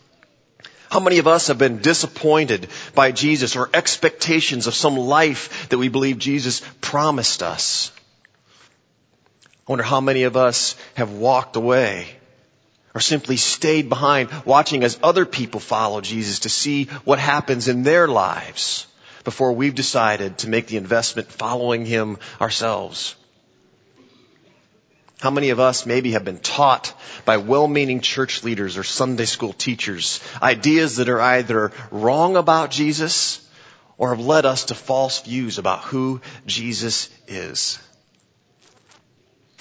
How 0.91 1.01
many 1.01 1.19
of 1.19 1.27
us 1.27 1.49
have 1.49 1.59
been 1.59 1.79
disappointed 1.79 2.69
by 2.95 3.13
Jesus 3.13 3.57
or 3.57 3.69
expectations 3.75 4.67
of 4.67 4.75
some 4.75 4.97
life 4.97 5.69
that 5.69 5.79
we 5.79 5.89
believe 5.89 6.19
Jesus 6.19 6.63
promised 6.81 7.43
us? 7.43 7.93
I 9.67 9.73
wonder 9.73 9.85
how 9.85 10.01
many 10.01 10.23
of 10.23 10.37
us 10.37 10.77
have 10.95 11.13
walked 11.13 11.57
away 11.57 12.09
or 12.95 13.01
simply 13.03 13.37
stayed 13.37 13.91
behind 13.91 14.31
watching 14.47 14.83
as 14.83 14.99
other 15.03 15.27
people 15.27 15.61
follow 15.61 16.01
Jesus 16.01 16.41
to 16.41 16.49
see 16.49 16.85
what 17.05 17.19
happens 17.19 17.69
in 17.69 17.83
their 17.83 18.09
lives 18.09 18.87
before 19.25 19.53
we've 19.53 19.75
decided 19.75 20.39
to 20.39 20.49
make 20.49 20.69
the 20.69 20.79
investment 20.79 21.31
following 21.31 21.85
Him 21.85 22.19
ourselves. 22.41 23.15
How 25.21 25.31
many 25.31 25.51
of 25.51 25.59
us 25.59 25.85
maybe 25.85 26.13
have 26.13 26.25
been 26.25 26.39
taught 26.39 26.95
by 27.25 27.39
well-meaning 27.39 28.01
church 28.03 28.45
leaders 28.45 28.77
or 28.77 28.85
Sunday 28.85 29.25
school 29.25 29.53
teachers 29.53 30.21
ideas 30.41 30.97
that 30.97 31.09
are 31.09 31.21
either 31.21 31.73
wrong 31.91 32.37
about 32.37 32.71
Jesus 32.71 33.45
or 33.97 34.11
have 34.11 34.25
led 34.25 34.47
us 34.47 34.67
to 34.67 34.75
false 34.75 35.21
views 35.23 35.59
about 35.59 35.83
who 35.83 36.21
Jesus 36.47 37.09
is? 37.27 37.81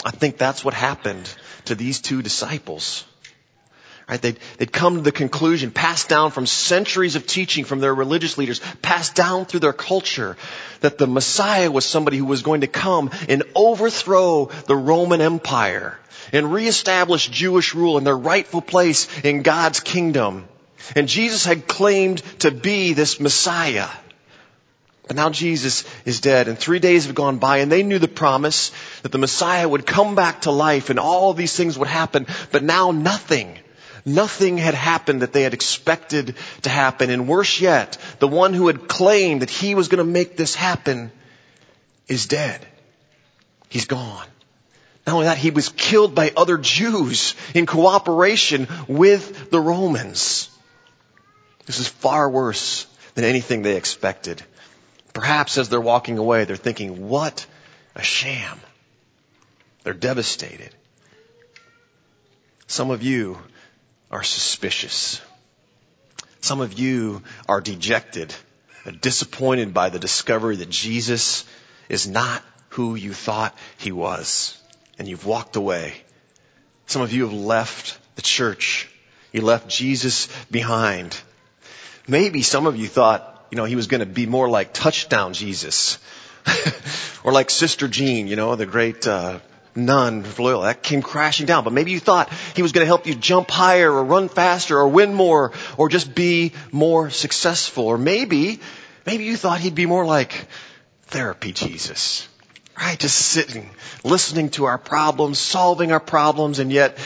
I 0.06 0.12
think 0.12 0.38
that's 0.38 0.64
what 0.64 0.76
happened 0.76 1.28
to 1.66 1.74
these 1.74 2.02
two 2.02 2.22
disciples. 2.22 3.04
Right? 4.10 4.22
They'd, 4.22 4.40
they'd 4.58 4.72
come 4.72 4.96
to 4.96 5.02
the 5.02 5.12
conclusion, 5.12 5.72
passed 5.72 6.08
down 6.08 6.32
from 6.32 6.46
centuries 6.46 7.18
of 7.18 7.28
teaching 7.28 7.66
from 7.66 7.80
their 7.80 7.94
religious 7.94 8.38
leaders, 8.38 8.62
passed 8.82 9.16
down 9.16 9.46
through 9.46 9.60
their 9.60 9.74
culture, 9.74 10.38
that 10.80 10.98
the 10.98 11.08
Messiah 11.08 11.70
was 11.70 11.86
somebody 11.86 12.18
who 12.18 12.26
was 12.26 12.42
going 12.42 12.62
to 12.62 12.68
come 12.68 13.12
and 13.28 13.44
overthrow 13.54 14.46
the 14.68 14.78
Roman 14.78 15.20
Empire 15.20 16.00
and 16.32 16.54
reestablish 16.54 17.28
Jewish 17.28 17.76
rule 17.76 17.98
in 17.98 18.06
their 18.06 18.18
rightful 18.18 18.62
place 18.62 19.08
in 19.22 19.44
God's 19.44 19.82
kingdom. 19.82 20.48
And 20.96 21.10
Jesus 21.10 21.44
had 21.44 21.68
claimed 21.68 22.20
to 22.40 22.52
be 22.52 22.94
this 22.94 23.20
Messiah. 23.20 23.90
But 25.08 25.16
now 25.18 25.30
Jesus 25.30 25.86
is 26.06 26.22
dead 26.22 26.48
and 26.48 26.58
three 26.58 26.80
days 26.80 27.06
have 27.06 27.16
gone 27.16 27.40
by 27.40 27.58
and 27.58 27.72
they 27.72 27.84
knew 27.84 28.00
the 28.00 28.08
promise 28.08 28.72
that 29.04 29.12
the 29.12 29.18
Messiah 29.18 29.68
would 29.68 29.86
come 29.86 30.16
back 30.16 30.42
to 30.42 30.52
life 30.52 30.90
and 30.90 31.00
all 31.00 31.34
these 31.34 31.56
things 31.56 31.78
would 31.78 31.88
happen, 31.88 32.26
but 32.52 32.64
now 32.64 32.92
nothing. 32.92 33.58
Nothing 34.08 34.58
had 34.58 34.74
happened 34.74 35.22
that 35.22 35.34
they 35.34 35.44
had 35.44 35.54
expected 35.54 36.38
to 36.62 36.70
happen. 36.70 37.10
And 37.10 37.28
worse 37.28 37.60
yet, 37.60 37.98
the 38.20 38.28
one 38.30 38.54
who 38.54 38.68
had 38.68 38.88
claimed 38.88 39.42
that 39.42 39.50
he 39.50 39.76
was 39.76 39.90
going 39.90 39.98
to 39.98 40.10
make 40.10 40.38
this 40.38 40.56
happen 40.56 41.12
is 42.08 42.26
dead. 42.26 42.66
He's 43.68 43.84
gone. 43.84 44.26
Not 45.06 45.14
only 45.14 45.26
that, 45.26 45.38
he 45.38 45.52
was 45.52 45.68
killed 45.68 46.16
by 46.16 46.32
other 46.38 46.58
Jews 46.58 47.36
in 47.54 47.66
cooperation 47.66 48.70
with 48.88 49.52
the 49.52 49.60
Romans. 49.60 50.50
This 51.66 51.82
is 51.82 51.90
far 51.90 52.30
worse 52.30 52.88
than 53.16 53.26
anything 53.26 53.62
they 53.62 53.76
expected. 53.76 54.42
Perhaps 55.12 55.58
as 55.58 55.68
they're 55.68 55.82
walking 55.82 56.18
away, 56.18 56.46
they're 56.46 56.56
thinking, 56.56 57.10
what 57.10 57.46
a 57.94 58.04
sham. 58.04 58.58
They're 59.84 59.94
devastated. 59.94 60.74
Some 62.68 62.90
of 62.90 63.04
you 63.04 63.38
are 64.12 64.24
suspicious. 64.24 65.22
Some 66.42 66.62
of 66.62 66.80
you 66.80 67.24
are 67.48 67.62
dejected, 67.62 68.34
disappointed 69.02 69.74
by 69.74 69.90
the 69.90 70.00
discovery 70.00 70.58
that 70.58 70.70
Jesus 70.70 71.46
is 71.90 72.08
not 72.08 72.44
who 72.70 72.96
you 72.96 73.14
thought 73.14 73.58
he 73.78 73.92
was. 73.92 74.58
And 75.00 75.08
you've 75.08 75.26
walked 75.26 75.56
away. 75.56 75.94
Some 76.86 77.02
of 77.02 77.12
you 77.12 77.24
have 77.24 77.34
left 77.34 77.98
the 78.16 78.22
church. 78.22 78.90
You 79.32 79.42
left 79.42 79.68
Jesus 79.68 80.28
behind. 80.50 81.20
Maybe 82.08 82.42
some 82.42 82.66
of 82.66 82.78
you 82.78 82.88
thought, 82.88 83.48
you 83.52 83.58
know, 83.58 83.66
he 83.66 83.76
was 83.76 83.88
going 83.88 84.00
to 84.00 84.06
be 84.06 84.26
more 84.26 84.50
like 84.50 84.74
touchdown 84.74 85.34
Jesus. 85.34 86.00
or 87.24 87.34
like 87.34 87.50
Sister 87.50 87.88
Jean, 87.88 88.28
you 88.28 88.36
know, 88.36 88.56
the 88.56 88.66
great 88.66 89.06
uh, 89.06 89.40
Nun 89.78 90.26
Loyola. 90.38 90.66
That 90.66 90.84
came 90.84 91.02
crashing 91.02 91.46
down. 91.46 91.64
But 91.64 91.72
maybe 91.72 91.92
you 91.92 92.00
thought 92.00 92.32
he 92.56 92.62
was 92.62 92.72
going 92.72 92.84
to 92.84 92.88
help 92.88 93.08
you 93.08 93.16
jump 93.16 93.50
higher 93.50 93.92
or 93.92 94.04
run 94.04 94.28
faster 94.28 94.78
or 94.78 94.88
win 94.88 95.14
more 95.14 95.54
or 95.78 95.88
just 95.88 96.14
be 96.14 96.54
more 96.72 97.10
successful. 97.10 97.86
Or 97.86 97.98
maybe, 97.98 98.60
maybe 99.06 99.24
you 99.24 99.38
thought 99.38 99.60
he'd 99.60 99.76
be 99.76 99.86
more 99.86 100.06
like 100.06 100.48
therapy 101.04 101.54
Jesus. 101.54 102.28
Right? 102.78 103.00
Just 103.00 103.18
sitting, 103.18 103.70
listening 104.04 104.50
to 104.52 104.66
our 104.66 104.78
problems, 104.78 105.40
solving 105.40 105.92
our 105.92 106.00
problems, 106.00 106.60
and 106.60 106.72
yet 106.72 106.98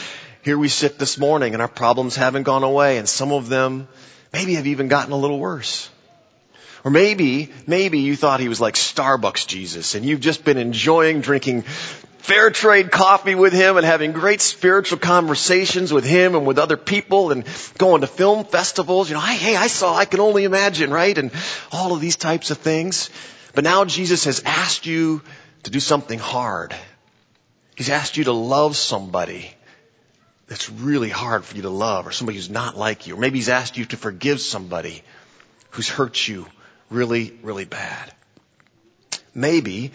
here 0.42 0.58
we 0.58 0.68
sit 0.68 0.98
this 0.98 1.18
morning 1.18 1.52
and 1.52 1.62
our 1.62 1.68
problems 1.68 2.16
haven't 2.16 2.42
gone 2.42 2.64
away 2.64 2.98
and 2.98 3.08
some 3.08 3.32
of 3.32 3.48
them 3.48 3.86
maybe 4.32 4.54
have 4.54 4.66
even 4.66 4.88
gotten 4.88 5.12
a 5.12 5.16
little 5.16 5.38
worse. 5.38 5.88
Or 6.84 6.90
maybe, 6.90 7.52
maybe 7.66 8.00
you 8.00 8.16
thought 8.16 8.40
he 8.40 8.48
was 8.48 8.60
like 8.60 8.74
Starbucks 8.74 9.46
Jesus 9.46 9.94
and 9.94 10.04
you've 10.04 10.20
just 10.20 10.44
been 10.44 10.58
enjoying 10.58 11.20
drinking 11.20 11.64
fair 12.22 12.50
trade 12.50 12.92
coffee 12.92 13.34
with 13.34 13.52
him 13.52 13.76
and 13.76 13.84
having 13.84 14.12
great 14.12 14.40
spiritual 14.40 14.98
conversations 14.98 15.92
with 15.92 16.04
him 16.04 16.36
and 16.36 16.46
with 16.46 16.56
other 16.56 16.76
people 16.76 17.32
and 17.32 17.44
going 17.78 18.02
to 18.02 18.06
film 18.06 18.44
festivals. 18.44 19.10
You 19.10 19.14
know, 19.14 19.20
I, 19.20 19.34
hey, 19.34 19.56
I 19.56 19.66
saw, 19.66 19.94
I 19.94 20.04
can 20.04 20.20
only 20.20 20.44
imagine, 20.44 20.92
right? 20.92 21.18
And 21.18 21.32
all 21.72 21.92
of 21.92 22.00
these 22.00 22.14
types 22.14 22.52
of 22.52 22.58
things. 22.58 23.10
But 23.54 23.64
now 23.64 23.84
Jesus 23.84 24.24
has 24.26 24.40
asked 24.46 24.86
you 24.86 25.20
to 25.64 25.70
do 25.72 25.80
something 25.80 26.20
hard. 26.20 26.74
He's 27.74 27.90
asked 27.90 28.16
you 28.16 28.24
to 28.24 28.32
love 28.32 28.76
somebody 28.76 29.52
that's 30.46 30.70
really 30.70 31.08
hard 31.10 31.44
for 31.44 31.56
you 31.56 31.62
to 31.62 31.70
love 31.70 32.06
or 32.06 32.12
somebody 32.12 32.38
who's 32.38 32.50
not 32.50 32.76
like 32.76 33.08
you. 33.08 33.16
Or 33.16 33.18
maybe 33.18 33.38
he's 33.38 33.48
asked 33.48 33.76
you 33.76 33.84
to 33.86 33.96
forgive 33.96 34.40
somebody 34.40 35.02
who's 35.70 35.88
hurt 35.88 36.28
you 36.28 36.46
really, 36.88 37.36
really 37.42 37.64
bad. 37.64 38.12
Maybe 39.34 39.90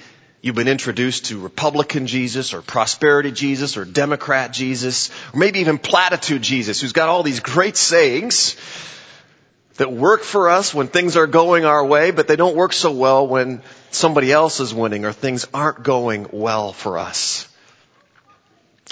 you've 0.47 0.55
been 0.55 0.69
introduced 0.69 1.25
to 1.25 1.37
Republican 1.37 2.07
Jesus 2.07 2.53
or 2.53 2.61
prosperity 2.61 3.31
Jesus 3.31 3.75
or 3.75 3.83
Democrat 3.83 4.53
Jesus 4.53 5.11
or 5.33 5.39
maybe 5.39 5.59
even 5.59 5.77
platitude 5.77 6.41
Jesus 6.41 6.79
who's 6.79 6.93
got 6.93 7.09
all 7.09 7.21
these 7.21 7.41
great 7.41 7.75
sayings 7.75 8.55
that 9.75 9.91
work 9.91 10.23
for 10.23 10.49
us 10.49 10.73
when 10.73 10.87
things 10.87 11.17
are 11.17 11.27
going 11.27 11.65
our 11.65 11.85
way, 11.85 12.11
but 12.11 12.29
they 12.29 12.37
don't 12.37 12.55
work 12.55 12.71
so 12.71 12.93
well 12.93 13.27
when 13.27 13.61
somebody 13.91 14.31
else 14.31 14.61
is 14.61 14.73
winning 14.73 15.03
or 15.03 15.11
things 15.11 15.45
aren't 15.53 15.83
going 15.83 16.27
well 16.31 16.71
for 16.71 16.97
us. 16.97 17.47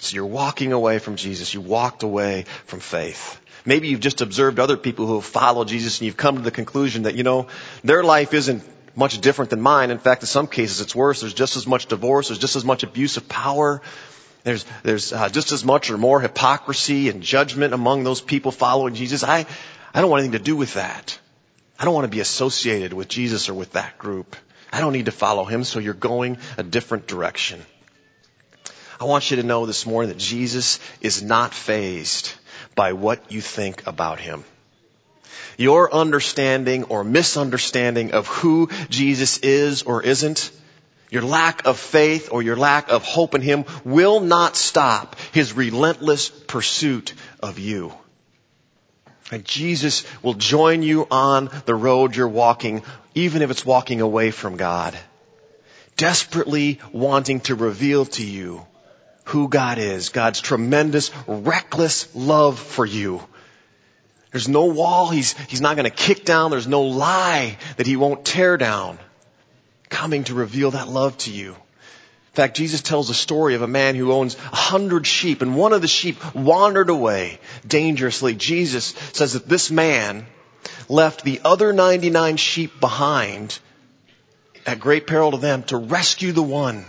So 0.01 0.15
you're 0.15 0.25
walking 0.25 0.73
away 0.73 0.99
from 0.99 1.15
Jesus. 1.15 1.53
You 1.53 1.61
walked 1.61 2.03
away 2.03 2.45
from 2.65 2.81
faith. 2.81 3.39
Maybe 3.63 3.87
you've 3.87 4.01
just 4.01 4.19
observed 4.19 4.59
other 4.59 4.75
people 4.77 5.07
who 5.07 5.15
have 5.15 5.25
followed 5.25 5.69
Jesus 5.69 5.99
and 5.99 6.05
you've 6.05 6.17
come 6.17 6.35
to 6.35 6.41
the 6.41 6.51
conclusion 6.51 7.03
that, 7.03 7.15
you 7.15 7.23
know, 7.23 7.47
their 7.83 8.03
life 8.03 8.33
isn't 8.33 8.61
much 8.95 9.19
different 9.19 9.49
than 9.49 9.61
mine. 9.61 9.91
In 9.91 9.99
fact, 9.99 10.23
in 10.23 10.27
some 10.27 10.47
cases 10.47 10.81
it's 10.81 10.95
worse. 10.95 11.21
There's 11.21 11.33
just 11.33 11.57
as 11.57 11.67
much 11.67 11.87
divorce. 11.87 12.29
There's 12.29 12.39
just 12.39 12.55
as 12.55 12.65
much 12.65 12.83
abuse 12.83 13.17
of 13.17 13.27
power. 13.27 13.81
There's, 14.43 14.65
there's 14.83 15.11
uh, 15.11 15.29
just 15.29 15.51
as 15.51 15.65
much 15.65 15.89
or 15.89 15.97
more 15.97 16.21
hypocrisy 16.21 17.09
and 17.09 17.21
judgment 17.21 17.73
among 17.73 18.03
those 18.03 18.21
people 18.21 18.51
following 18.51 18.93
Jesus. 18.93 19.23
I, 19.23 19.45
I 19.93 20.01
don't 20.01 20.09
want 20.09 20.21
anything 20.23 20.39
to 20.39 20.43
do 20.43 20.55
with 20.55 20.75
that. 20.75 21.19
I 21.79 21.85
don't 21.85 21.93
want 21.93 22.05
to 22.05 22.15
be 22.15 22.21
associated 22.21 22.93
with 22.93 23.07
Jesus 23.07 23.49
or 23.49 23.53
with 23.53 23.73
that 23.73 23.97
group. 23.97 24.35
I 24.71 24.79
don't 24.79 24.93
need 24.93 25.05
to 25.05 25.11
follow 25.11 25.45
him, 25.45 25.63
so 25.63 25.79
you're 25.79 25.93
going 25.93 26.37
a 26.57 26.63
different 26.63 27.07
direction. 27.07 27.61
I 28.99 29.05
want 29.05 29.29
you 29.29 29.37
to 29.37 29.43
know 29.43 29.65
this 29.65 29.85
morning 29.85 30.09
that 30.09 30.17
Jesus 30.17 30.79
is 31.01 31.21
not 31.21 31.53
fazed 31.53 32.31
by 32.75 32.93
what 32.93 33.31
you 33.31 33.41
think 33.41 33.87
about 33.87 34.19
him. 34.19 34.45
Your 35.57 35.93
understanding 35.93 36.85
or 36.85 37.03
misunderstanding 37.03 38.13
of 38.13 38.27
who 38.27 38.69
Jesus 38.89 39.37
is 39.39 39.83
or 39.83 40.03
isn't, 40.03 40.51
your 41.09 41.21
lack 41.21 41.65
of 41.65 41.79
faith 41.79 42.29
or 42.31 42.41
your 42.41 42.55
lack 42.55 42.89
of 42.89 43.03
hope 43.03 43.35
in 43.35 43.41
him 43.41 43.65
will 43.83 44.19
not 44.19 44.55
stop 44.55 45.15
his 45.31 45.53
relentless 45.53 46.29
pursuit 46.29 47.13
of 47.41 47.59
you. 47.59 47.93
And 49.31 49.45
Jesus 49.45 50.05
will 50.21 50.33
join 50.33 50.83
you 50.83 51.07
on 51.09 51.49
the 51.65 51.75
road 51.75 52.15
you're 52.15 52.27
walking, 52.27 52.83
even 53.15 53.41
if 53.41 53.49
it's 53.49 53.65
walking 53.65 54.01
away 54.01 54.31
from 54.31 54.57
God. 54.57 54.97
Desperately 55.97 56.79
wanting 56.91 57.39
to 57.41 57.55
reveal 57.55 58.05
to 58.05 58.25
you 58.25 58.65
who 59.25 59.47
God 59.47 59.77
is, 59.77 60.09
God's 60.09 60.41
tremendous, 60.41 61.11
reckless 61.27 62.13
love 62.15 62.59
for 62.59 62.85
you. 62.85 63.23
There's 64.35 64.49
no 64.49 64.65
wall 64.65 65.07
he's, 65.07 65.31
he's 65.47 65.61
not 65.61 65.77
going 65.77 65.89
to 65.89 65.95
kick 65.95 66.25
down. 66.25 66.51
There's 66.51 66.67
no 66.67 66.81
lie 66.81 67.57
that 67.77 67.87
he 67.87 67.95
won't 67.95 68.25
tear 68.25 68.57
down. 68.57 68.99
Coming 69.87 70.25
to 70.25 70.33
reveal 70.33 70.71
that 70.71 70.89
love 70.89 71.17
to 71.19 71.31
you. 71.31 71.51
In 71.51 72.33
fact, 72.33 72.57
Jesus 72.57 72.81
tells 72.81 73.09
a 73.09 73.13
story 73.13 73.55
of 73.55 73.61
a 73.61 73.67
man 73.67 73.95
who 73.95 74.11
owns 74.11 74.35
a 74.35 74.55
hundred 74.57 75.07
sheep 75.07 75.41
and 75.41 75.55
one 75.55 75.71
of 75.71 75.81
the 75.81 75.87
sheep 75.87 76.17
wandered 76.35 76.89
away 76.89 77.39
dangerously. 77.65 78.35
Jesus 78.35 78.87
says 79.13 79.31
that 79.31 79.47
this 79.47 79.71
man 79.71 80.25
left 80.89 81.23
the 81.23 81.39
other 81.45 81.71
99 81.71 82.35
sheep 82.35 82.77
behind 82.81 83.57
at 84.65 84.81
great 84.81 85.07
peril 85.07 85.31
to 85.31 85.37
them 85.37 85.63
to 85.63 85.77
rescue 85.77 86.33
the 86.33 86.43
one 86.43 86.83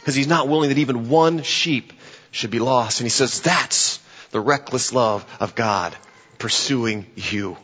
because 0.00 0.16
he's 0.16 0.26
not 0.26 0.48
willing 0.48 0.70
that 0.70 0.78
even 0.78 1.08
one 1.08 1.44
sheep 1.44 1.92
should 2.32 2.50
be 2.50 2.58
lost. 2.58 2.98
And 2.98 3.06
he 3.06 3.10
says 3.10 3.42
that's 3.42 4.00
the 4.32 4.40
reckless 4.40 4.92
love 4.92 5.24
of 5.38 5.54
God 5.54 5.96
pursuing 6.38 7.06
you. 7.16 7.56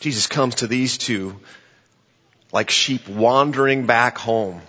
Jesus 0.00 0.26
comes 0.26 0.56
to 0.56 0.66
these 0.66 0.98
two 0.98 1.38
like 2.52 2.70
sheep 2.70 3.08
wandering 3.08 3.86
back 3.86 4.18
home, 4.18 4.60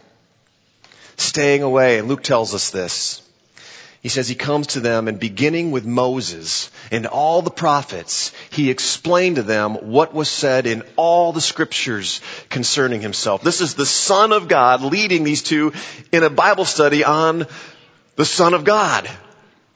staying 1.17 1.63
away. 1.63 1.99
And 1.99 2.08
Luke 2.08 2.23
tells 2.23 2.54
us 2.54 2.71
this. 2.71 3.21
He 4.02 4.10
says 4.10 4.30
he 4.30 4.36
comes 4.36 4.67
to 4.67 4.80
them 4.80 5.10
and 5.10 5.19
beginning 5.19 5.71
with 5.71 5.86
Moses 5.86 6.71
and 6.89 7.06
all 7.06 7.41
the 7.41 7.52
prophets, 7.52 8.32
he 8.49 8.69
explained 8.69 9.36
to 9.36 9.43
them 9.43 9.75
what 9.91 10.13
was 10.13 10.30
said 10.30 10.67
in 10.67 10.84
all 10.95 11.34
the 11.34 11.41
scriptures 11.41 12.21
concerning 12.49 13.02
himself. 13.02 13.41
This 13.41 13.60
is 13.60 13.75
the 13.75 13.86
Son 13.86 14.32
of 14.32 14.47
God 14.47 14.82
leading 14.82 15.25
these 15.25 15.43
two 15.43 15.73
in 16.13 16.23
a 16.23 16.30
Bible 16.30 16.63
study 16.63 17.04
on 17.04 17.45
the 18.15 18.25
Son 18.25 18.54
of 18.54 18.63
God. 18.63 19.10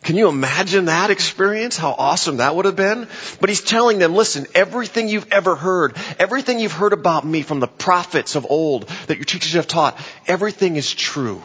Can 0.03 0.17
you 0.17 0.27
imagine 0.27 0.85
that 0.85 1.09
experience? 1.09 1.77
How 1.77 1.95
awesome 1.97 2.37
that 2.37 2.55
would 2.55 2.65
have 2.65 2.75
been? 2.75 3.07
But 3.39 3.49
he's 3.49 3.61
telling 3.61 3.99
them, 3.99 4.13
listen, 4.13 4.45
everything 4.53 5.07
you've 5.07 5.31
ever 5.31 5.55
heard, 5.55 5.95
everything 6.19 6.59
you've 6.59 6.73
heard 6.73 6.93
about 6.93 7.25
me 7.25 7.41
from 7.41 7.61
the 7.61 7.67
prophets 7.67 8.35
of 8.35 8.45
old 8.49 8.87
that 9.07 9.15
your 9.15 9.25
teachers 9.25 9.53
have 9.53 9.67
taught, 9.67 9.97
everything 10.27 10.75
is 10.75 10.93
true. 10.93 11.41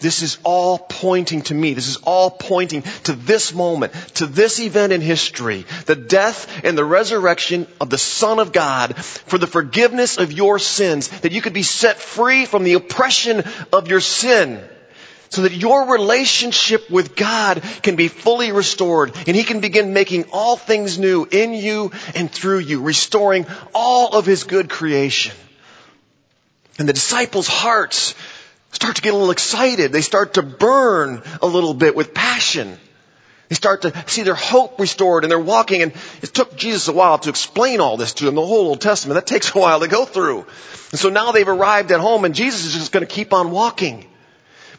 This 0.00 0.22
is 0.22 0.38
all 0.44 0.78
pointing 0.78 1.42
to 1.42 1.54
me. 1.54 1.74
This 1.74 1.88
is 1.88 1.98
all 1.98 2.30
pointing 2.30 2.82
to 3.04 3.12
this 3.12 3.54
moment, 3.54 3.92
to 4.16 4.26
this 4.26 4.60
event 4.60 4.92
in 4.92 5.00
history, 5.00 5.66
the 5.86 5.94
death 5.94 6.64
and 6.64 6.76
the 6.76 6.84
resurrection 6.84 7.66
of 7.80 7.90
the 7.90 7.98
Son 7.98 8.38
of 8.38 8.52
God 8.52 8.96
for 8.96 9.38
the 9.38 9.46
forgiveness 9.46 10.18
of 10.18 10.32
your 10.32 10.58
sins, 10.58 11.08
that 11.20 11.32
you 11.32 11.40
could 11.42 11.52
be 11.52 11.62
set 11.62 11.98
free 11.98 12.44
from 12.44 12.64
the 12.64 12.74
oppression 12.74 13.44
of 13.72 13.88
your 13.88 14.00
sin 14.00 14.62
so 15.28 15.42
that 15.42 15.52
your 15.52 15.90
relationship 15.90 16.90
with 16.90 17.16
God 17.16 17.62
can 17.82 17.96
be 17.96 18.08
fully 18.08 18.52
restored 18.52 19.12
and 19.26 19.36
He 19.36 19.44
can 19.44 19.60
begin 19.60 19.92
making 19.92 20.26
all 20.32 20.56
things 20.56 20.98
new 20.98 21.26
in 21.30 21.54
you 21.54 21.92
and 22.14 22.30
through 22.30 22.60
you, 22.60 22.82
restoring 22.82 23.46
all 23.74 24.16
of 24.16 24.26
His 24.26 24.44
good 24.44 24.70
creation. 24.70 25.34
And 26.78 26.88
the 26.88 26.92
disciples' 26.92 27.48
hearts 27.48 28.14
start 28.72 28.96
to 28.96 29.02
get 29.02 29.14
a 29.14 29.16
little 29.16 29.30
excited. 29.30 29.92
They 29.92 30.00
start 30.00 30.34
to 30.34 30.42
burn 30.42 31.22
a 31.40 31.46
little 31.46 31.74
bit 31.74 31.94
with 31.94 32.14
passion. 32.14 32.78
They 33.48 33.54
start 33.54 33.82
to 33.82 33.92
see 34.06 34.22
their 34.22 34.34
hope 34.34 34.80
restored 34.80 35.24
and 35.24 35.30
they're 35.30 35.38
walking 35.38 35.82
and 35.82 35.92
it 36.22 36.32
took 36.34 36.56
Jesus 36.56 36.88
a 36.88 36.92
while 36.92 37.18
to 37.18 37.30
explain 37.30 37.80
all 37.80 37.96
this 37.96 38.14
to 38.14 38.24
them, 38.24 38.34
the 38.34 38.44
whole 38.44 38.68
Old 38.68 38.80
Testament. 38.80 39.14
That 39.14 39.26
takes 39.26 39.54
a 39.54 39.58
while 39.58 39.80
to 39.80 39.88
go 39.88 40.04
through. 40.04 40.46
And 40.90 40.98
so 40.98 41.10
now 41.10 41.32
they've 41.32 41.46
arrived 41.46 41.92
at 41.92 42.00
home 42.00 42.24
and 42.24 42.34
Jesus 42.34 42.64
is 42.64 42.74
just 42.74 42.92
going 42.92 43.06
to 43.06 43.12
keep 43.12 43.32
on 43.32 43.50
walking. 43.50 44.06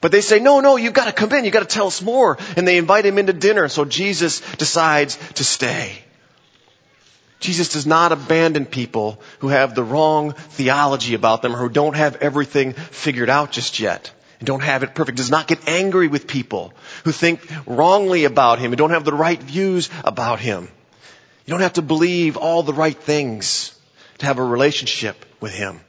But 0.06 0.12
they 0.12 0.22
say, 0.22 0.40
no, 0.40 0.60
no, 0.60 0.78
you've 0.78 0.94
got 0.94 1.06
to 1.06 1.12
come 1.12 1.34
in. 1.34 1.46
You've 1.46 1.54
got 1.56 1.68
to 1.68 1.76
tell 1.76 1.88
us 1.88 2.00
more. 2.00 2.38
And 2.56 2.68
they 2.68 2.78
invite 2.78 3.08
him 3.08 3.18
into 3.18 3.34
dinner. 3.34 3.68
So 3.70 3.86
Jesus 3.86 4.42
decides 4.58 5.18
to 5.34 5.44
stay. 5.44 5.98
Jesus 7.40 7.70
does 7.70 7.88
not 7.88 8.12
abandon 8.12 8.68
people 8.68 9.20
who 9.40 9.48
have 9.48 9.74
the 9.74 9.84
wrong 9.84 10.34
theology 10.34 11.16
about 11.16 11.42
them 11.42 11.56
or 11.56 11.58
who 11.58 11.70
don't 11.70 11.96
have 11.96 12.18
everything 12.18 12.74
figured 12.74 13.32
out 13.32 13.52
just 13.52 13.80
yet 13.80 14.12
and 14.40 14.46
don't 14.46 14.62
have 14.62 14.84
it 14.84 14.94
perfect. 14.94 15.18
Does 15.18 15.32
not 15.32 15.48
get 15.48 15.68
angry 15.68 16.08
with 16.08 16.28
people 16.28 16.72
who 17.04 17.12
think 17.12 17.42
wrongly 17.66 18.26
about 18.26 18.60
him 18.60 18.74
and 18.74 18.78
don't 18.78 18.92
have 18.92 19.06
the 19.06 19.12
right 19.12 19.42
views 19.42 19.90
about 20.04 20.40
him. 20.40 20.68
You 21.48 21.52
don't 21.52 21.62
have 21.62 21.82
to 21.82 21.82
believe 21.82 22.38
all 22.38 22.62
the 22.62 22.74
right 22.74 22.96
things 22.96 23.76
to 24.20 24.28
have 24.28 24.38
a 24.38 24.46
relationship 24.46 25.26
with 25.42 25.54
him. 25.56 25.80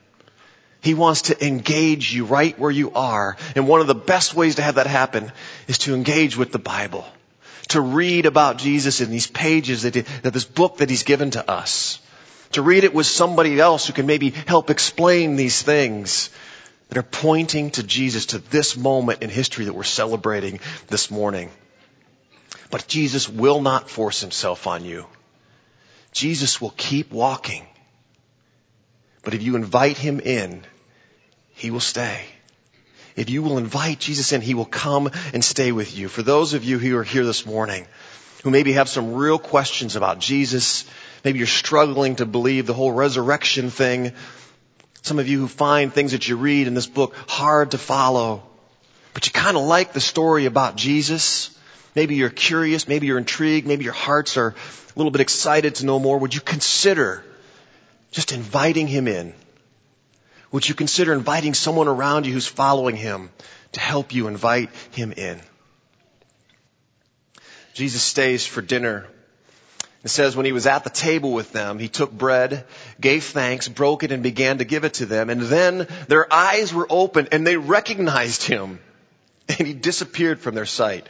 He 0.81 0.95
wants 0.95 1.23
to 1.23 1.47
engage 1.47 2.12
you 2.12 2.25
right 2.25 2.59
where 2.59 2.71
you 2.71 2.93
are. 2.93 3.37
And 3.55 3.67
one 3.67 3.81
of 3.81 3.87
the 3.87 3.95
best 3.95 4.35
ways 4.35 4.57
to 4.57 4.62
have 4.62 4.77
that 4.77 4.87
happen 4.87 5.33
is 5.67 5.79
to 5.79 5.95
engage 5.95 6.37
with 6.37 6.53
the 6.53 6.59
Bible. 6.59 7.05
To 7.69 7.81
read 7.81 8.27
about 8.27 8.59
Jesus 8.59 9.01
in 9.01 9.11
these 9.11 9.27
pages 9.27 9.83
that, 9.83 9.95
he, 9.95 10.03
that 10.23 10.33
this 10.33 10.45
book 10.45 10.79
that 10.79 10.91
he's 10.91 11.03
given 11.03 11.33
to 11.33 11.51
us. 11.51 11.99
To 12.53 12.62
read 12.62 12.85
it 12.85 12.95
with 12.95 13.07
somebody 13.07 13.59
else 13.59 13.87
who 13.87 13.93
can 13.93 14.07
maybe 14.07 14.31
help 14.31 14.71
explain 14.71 15.35
these 15.35 15.61
things 15.61 16.31
that 16.89 16.99
are 16.99 17.03
pointing 17.03 17.73
to 17.73 17.83
Jesus 17.83 18.27
to 18.27 18.39
this 18.39 18.77
moment 18.77 19.23
in 19.23 19.31
history 19.31 19.65
that 19.65 19.73
we're 19.73 19.83
celebrating 19.83 20.61
this 20.87 21.11
morning. 21.11 21.51
But 22.71 22.87
Jesus 22.87 23.29
will 23.29 23.61
not 23.61 23.91
force 23.91 24.21
himself 24.21 24.67
on 24.67 24.85
you. 24.85 25.07
Jesus 26.12 26.61
will 26.61 26.75
keep 26.77 27.11
walking. 27.11 27.67
But 29.27 29.35
if 29.35 29.43
you 29.43 29.57
invite 29.57 29.99
him 29.99 30.21
in, 30.21 30.62
he 31.55 31.73
will 31.73 31.81
stay. 31.81 32.25
If 33.17 33.29
you 33.29 33.43
will 33.43 33.59
invite 33.59 33.99
Jesus 33.99 34.31
in, 34.31 34.41
He 34.41 34.55
will 34.55 34.67
come 34.67 35.11
and 35.35 35.45
stay 35.45 35.73
with 35.73 35.99
you. 35.99 36.07
For 36.07 36.23
those 36.23 36.55
of 36.55 36.62
you 36.62 36.79
who 36.79 36.97
are 36.97 37.03
here 37.03 37.25
this 37.25 37.45
morning, 37.45 37.89
who 38.45 38.51
maybe 38.51 38.75
have 38.75 38.89
some 38.89 39.15
real 39.15 39.41
questions 39.41 39.97
about 39.97 40.21
Jesus, 40.21 40.85
maybe 41.25 41.39
you're 41.39 41.49
struggling 41.49 42.15
to 42.17 42.25
believe 42.25 42.67
the 42.67 42.75
whole 42.75 42.93
resurrection 42.93 43.71
thing, 43.71 44.12
Some 45.03 45.19
of 45.19 45.27
you 45.27 45.41
who 45.41 45.49
find 45.49 45.93
things 45.93 46.12
that 46.12 46.29
you 46.29 46.37
read 46.37 46.69
in 46.69 46.75
this 46.75 46.87
book 46.87 47.17
hard 47.27 47.73
to 47.73 47.79
follow, 47.79 48.45
but 49.12 49.27
you 49.27 49.33
kind 49.33 49.57
of 49.57 49.65
like 49.65 49.93
the 49.93 50.01
story 50.01 50.47
about 50.47 50.77
Jesus. 50.77 51.51
Maybe 51.97 52.15
you're 52.15 52.29
curious, 52.29 52.87
maybe 52.87 53.09
you're 53.09 53.19
intrigued, 53.19 53.67
maybe 53.67 53.83
your 53.83 53.93
hearts 53.93 54.37
are 54.37 54.51
a 54.51 54.55
little 54.95 55.11
bit 55.11 55.21
excited 55.21 55.77
to 55.77 55.87
know 55.87 55.99
more. 55.99 56.19
Would 56.19 56.35
you 56.35 56.41
consider 56.41 57.25
just 58.16 58.33
inviting 58.33 58.87
him 58.87 59.09
in? 59.09 59.35
Would 60.50 60.66
you 60.66 60.74
consider 60.74 61.12
inviting 61.12 61.52
someone 61.52 61.87
around 61.87 62.24
you 62.24 62.33
who's 62.33 62.46
following 62.46 62.96
him 62.96 63.29
to 63.72 63.81
help 63.81 64.14
you 64.14 64.26
invite 64.26 64.70
him 64.92 65.12
in? 65.12 65.38
Jesus 67.74 68.02
stays 68.02 68.46
for 68.46 68.62
dinner. 68.62 69.07
It 70.02 70.09
says 70.09 70.35
when 70.35 70.46
he 70.46 70.52
was 70.52 70.66
at 70.66 70.83
the 70.83 70.88
table 70.88 71.33
with 71.33 71.52
them, 71.52 71.79
he 71.79 71.88
took 71.88 72.11
bread, 72.11 72.64
gave 72.98 73.22
thanks, 73.22 73.68
broke 73.68 74.02
it, 74.02 74.12
and 74.12 74.22
began 74.22 74.59
to 74.59 74.64
give 74.64 74.85
it 74.85 74.94
to 74.94 75.05
them. 75.05 75.29
And 75.29 75.42
then 75.42 75.87
their 76.09 76.33
eyes 76.33 76.72
were 76.72 76.87
opened 76.88 77.29
and 77.33 77.46
they 77.46 77.59
recognized 77.59 78.44
him. 78.44 78.79
And 79.46 79.68
he 79.68 79.74
disappeared 79.74 80.40
from 80.40 80.55
their 80.55 80.64
sight. 80.64 81.07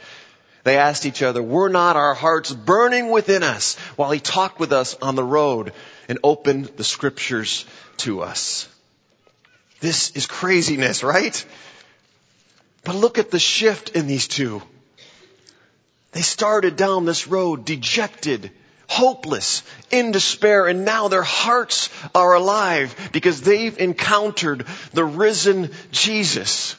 They 0.67 0.77
asked 0.77 1.05
each 1.05 1.23
other, 1.23 1.41
were 1.41 1.69
not 1.69 1.95
our 1.95 2.13
hearts 2.13 2.51
burning 2.51 3.09
within 3.09 3.41
us 3.41 3.77
while 3.95 4.11
he 4.11 4.19
talked 4.19 4.59
with 4.59 4.73
us 4.73 4.97
on 5.01 5.15
the 5.15 5.23
road 5.23 5.71
and 6.09 6.19
opened 6.25 6.65
the 6.75 6.83
scriptures 6.83 7.65
to 7.99 8.21
us? 8.21 8.67
This 9.79 10.11
is 10.11 10.25
craziness, 10.25 11.05
right? 11.05 11.45
But 12.83 12.95
look 12.95 13.17
at 13.17 13.31
the 13.31 13.39
shift 13.39 13.91
in 13.91 14.07
these 14.07 14.27
two. 14.27 14.61
They 16.11 16.21
started 16.21 16.75
down 16.75 17.05
this 17.05 17.29
road 17.29 17.63
dejected, 17.63 18.51
hopeless, 18.89 19.63
in 19.89 20.11
despair, 20.11 20.67
and 20.67 20.83
now 20.83 21.07
their 21.07 21.23
hearts 21.23 21.89
are 22.13 22.33
alive 22.33 22.93
because 23.13 23.39
they've 23.39 23.79
encountered 23.79 24.65
the 24.91 25.05
risen 25.05 25.71
Jesus. 25.93 26.75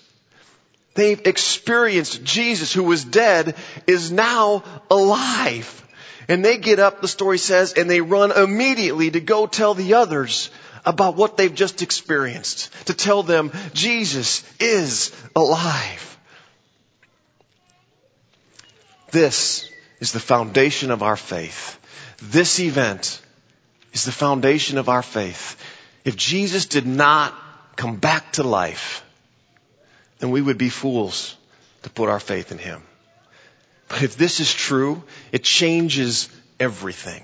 They've 0.98 1.28
experienced 1.28 2.24
Jesus 2.24 2.72
who 2.72 2.82
was 2.82 3.04
dead 3.04 3.54
is 3.86 4.10
now 4.10 4.64
alive. 4.90 5.86
And 6.26 6.44
they 6.44 6.58
get 6.58 6.80
up, 6.80 7.00
the 7.00 7.06
story 7.06 7.38
says, 7.38 7.74
and 7.74 7.88
they 7.88 8.00
run 8.00 8.32
immediately 8.32 9.08
to 9.12 9.20
go 9.20 9.46
tell 9.46 9.74
the 9.74 9.94
others 9.94 10.50
about 10.84 11.14
what 11.14 11.36
they've 11.36 11.54
just 11.54 11.82
experienced, 11.82 12.72
to 12.86 12.94
tell 12.94 13.22
them 13.22 13.52
Jesus 13.74 14.42
is 14.58 15.12
alive. 15.36 16.18
This 19.12 19.70
is 20.00 20.10
the 20.10 20.18
foundation 20.18 20.90
of 20.90 21.04
our 21.04 21.16
faith. 21.16 21.78
This 22.20 22.58
event 22.58 23.22
is 23.92 24.04
the 24.04 24.10
foundation 24.10 24.78
of 24.78 24.88
our 24.88 25.04
faith. 25.04 25.64
If 26.04 26.16
Jesus 26.16 26.66
did 26.66 26.88
not 26.88 27.34
come 27.76 27.98
back 27.98 28.32
to 28.32 28.42
life, 28.42 29.04
then 30.18 30.30
we 30.30 30.42
would 30.42 30.58
be 30.58 30.68
fools 30.68 31.36
to 31.82 31.90
put 31.90 32.08
our 32.08 32.20
faith 32.20 32.52
in 32.52 32.58
Him. 32.58 32.82
But 33.88 34.02
if 34.02 34.16
this 34.16 34.40
is 34.40 34.52
true, 34.52 35.02
it 35.32 35.42
changes 35.42 36.28
everything. 36.60 37.22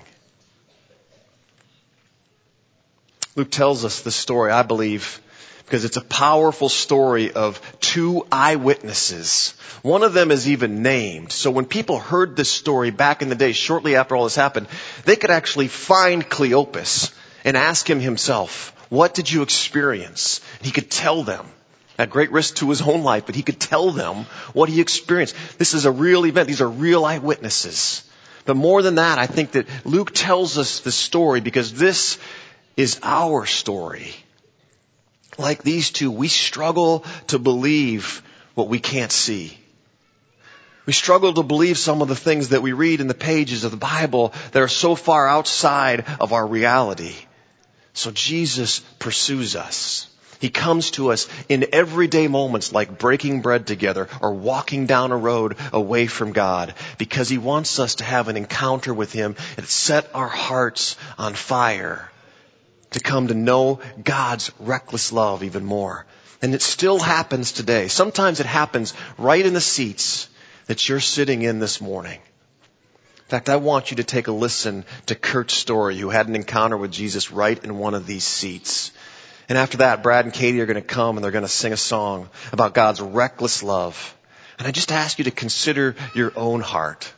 Luke 3.35 3.51
tells 3.51 3.83
us 3.83 4.01
this 4.01 4.15
story, 4.15 4.51
I 4.51 4.63
believe, 4.63 5.21
because 5.65 5.83
it's 5.83 5.97
a 5.97 6.01
powerful 6.01 6.69
story 6.69 7.31
of 7.33 7.59
two 7.81 8.25
eyewitnesses. 8.31 9.55
One 9.81 10.03
of 10.03 10.13
them 10.13 10.31
is 10.31 10.47
even 10.47 10.81
named. 10.81 11.31
So 11.31 11.51
when 11.51 11.65
people 11.65 11.99
heard 11.99 12.35
this 12.35 12.49
story 12.49 12.91
back 12.91 13.21
in 13.21 13.29
the 13.29 13.35
day, 13.35 13.51
shortly 13.51 13.95
after 13.95 14.15
all 14.15 14.23
this 14.23 14.35
happened, 14.35 14.67
they 15.03 15.17
could 15.17 15.31
actually 15.31 15.67
find 15.67 16.27
Cleopas 16.27 17.13
and 17.43 17.57
ask 17.57 17.89
him 17.89 17.99
himself, 17.99 18.71
what 18.89 19.13
did 19.13 19.29
you 19.29 19.41
experience? 19.41 20.39
And 20.59 20.65
he 20.65 20.71
could 20.71 20.89
tell 20.89 21.23
them 21.23 21.45
at 21.97 22.09
great 22.09 22.31
risk 22.31 22.55
to 22.55 22.69
his 22.69 22.81
own 22.81 23.03
life, 23.03 23.25
but 23.25 23.35
he 23.35 23.43
could 23.43 23.59
tell 23.59 23.91
them 23.91 24.25
what 24.53 24.69
he 24.69 24.81
experienced. 24.81 25.35
This 25.57 25.73
is 25.73 25.85
a 25.85 25.91
real 25.91 26.25
event. 26.25 26.47
These 26.47 26.61
are 26.61 26.69
real 26.69 27.05
eyewitnesses. 27.05 28.03
But 28.45 28.55
more 28.55 28.81
than 28.81 28.95
that, 28.95 29.17
I 29.17 29.27
think 29.27 29.51
that 29.51 29.67
Luke 29.85 30.11
tells 30.13 30.57
us 30.57 30.79
this 30.79 30.95
story 30.95 31.41
because 31.41 31.73
this 31.73 32.19
is 32.77 32.99
our 33.01 33.45
story. 33.45 34.13
Like 35.37 35.63
these 35.63 35.89
two, 35.89 36.11
we 36.11 36.27
struggle 36.27 37.05
to 37.27 37.39
believe 37.39 38.21
what 38.53 38.67
we 38.67 38.79
can't 38.79 39.11
see. 39.11 39.57
We 40.85 40.93
struggle 40.93 41.33
to 41.33 41.43
believe 41.43 41.77
some 41.77 42.01
of 42.01 42.07
the 42.07 42.15
things 42.15 42.49
that 42.49 42.61
we 42.61 42.73
read 42.73 43.01
in 43.01 43.07
the 43.07 43.15
pages 43.15 43.63
of 43.63 43.71
the 43.71 43.77
Bible 43.77 44.33
that 44.51 44.61
are 44.61 44.67
so 44.67 44.95
far 44.95 45.27
outside 45.27 46.05
of 46.19 46.31
our 46.31 46.45
reality. 46.45 47.15
So 47.93 48.11
Jesus 48.11 48.79
pursues 48.99 49.55
us. 49.55 50.07
He 50.39 50.49
comes 50.49 50.91
to 50.91 51.11
us 51.11 51.27
in 51.49 51.67
everyday 51.71 52.27
moments 52.27 52.73
like 52.73 52.97
breaking 52.97 53.41
bread 53.41 53.67
together 53.67 54.07
or 54.21 54.33
walking 54.33 54.85
down 54.85 55.11
a 55.11 55.17
road 55.17 55.57
away 55.71 56.07
from 56.07 56.33
God 56.33 56.73
because 56.97 57.29
He 57.29 57.37
wants 57.37 57.79
us 57.79 57.95
to 57.95 58.03
have 58.03 58.27
an 58.27 58.37
encounter 58.37 58.93
with 58.93 59.11
Him 59.11 59.35
and 59.57 59.65
set 59.65 60.09
our 60.13 60.27
hearts 60.27 60.97
on 61.17 61.33
fire 61.33 62.11
to 62.91 62.99
come 62.99 63.27
to 63.27 63.33
know 63.33 63.79
God's 64.03 64.51
reckless 64.59 65.11
love 65.11 65.43
even 65.43 65.65
more. 65.65 66.05
And 66.41 66.53
it 66.53 66.61
still 66.61 66.99
happens 66.99 67.51
today. 67.51 67.87
Sometimes 67.87 68.39
it 68.39 68.45
happens 68.45 68.93
right 69.17 69.45
in 69.45 69.53
the 69.53 69.61
seats 69.61 70.29
that 70.67 70.87
you're 70.87 70.99
sitting 70.99 71.41
in 71.41 71.59
this 71.59 71.81
morning. 71.81 72.19
In 73.25 73.29
fact, 73.29 73.49
I 73.49 73.55
want 73.55 73.89
you 73.89 73.97
to 73.97 74.03
take 74.03 74.27
a 74.27 74.31
listen 74.31 74.85
to 75.07 75.15
Kurt's 75.15 75.55
story, 75.55 75.97
who 75.97 76.09
had 76.09 76.27
an 76.27 76.35
encounter 76.35 76.77
with 76.77 76.91
Jesus 76.91 77.31
right 77.31 77.61
in 77.63 77.79
one 77.79 77.95
of 77.95 78.05
these 78.05 78.23
seats. 78.23 78.91
And 79.47 79.57
after 79.57 79.77
that, 79.77 80.01
Brad 80.01 80.25
and 80.25 80.33
Katie 80.33 80.59
are 80.61 80.65
going 80.65 80.75
to 80.75 80.81
come 80.81 81.17
and 81.17 81.23
they're 81.23 81.31
going 81.31 81.43
to 81.43 81.49
sing 81.49 81.73
a 81.73 81.77
song 81.77 82.29
about 82.51 82.73
God's 82.73 83.01
reckless 83.01 83.61
love. 83.61 84.15
And 84.57 84.67
I 84.67 84.71
just 84.71 84.91
ask 84.91 85.19
you 85.19 85.25
to 85.25 85.31
consider 85.31 85.95
your 86.15 86.31
own 86.35 86.61
heart. 86.61 87.11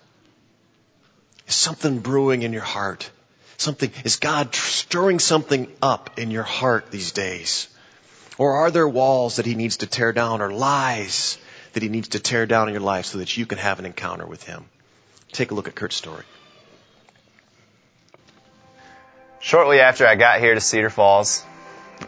Is 1.47 1.55
something 1.55 1.99
brewing 1.99 2.41
in 2.41 2.51
your 2.51 2.63
heart? 2.63 3.09
Something, 3.57 3.91
is 4.03 4.17
God 4.17 4.53
stirring 4.53 5.19
something 5.19 5.71
up 5.81 6.19
in 6.19 6.29
your 6.29 6.43
heart 6.43 6.91
these 6.91 7.11
days? 7.11 7.67
Or 8.37 8.57
are 8.57 8.71
there 8.71 8.87
walls 8.87 9.37
that 9.37 9.45
He 9.45 9.55
needs 9.55 9.77
to 9.77 9.87
tear 9.87 10.13
down 10.13 10.41
or 10.41 10.51
lies 10.51 11.37
that 11.73 11.81
He 11.81 11.89
needs 11.89 12.09
to 12.09 12.19
tear 12.19 12.45
down 12.45 12.67
in 12.67 12.73
your 12.73 12.83
life 12.83 13.05
so 13.05 13.19
that 13.19 13.35
you 13.35 13.45
can 13.45 13.57
have 13.57 13.79
an 13.79 13.85
encounter 13.85 14.25
with 14.25 14.43
Him? 14.43 14.65
Take 15.31 15.51
a 15.51 15.53
look 15.55 15.67
at 15.67 15.75
Kurt's 15.75 15.95
story. 15.95 16.23
Shortly 19.39 19.79
after 19.79 20.05
I 20.05 20.15
got 20.15 20.39
here 20.39 20.53
to 20.53 20.61
Cedar 20.61 20.89
Falls, 20.89 21.43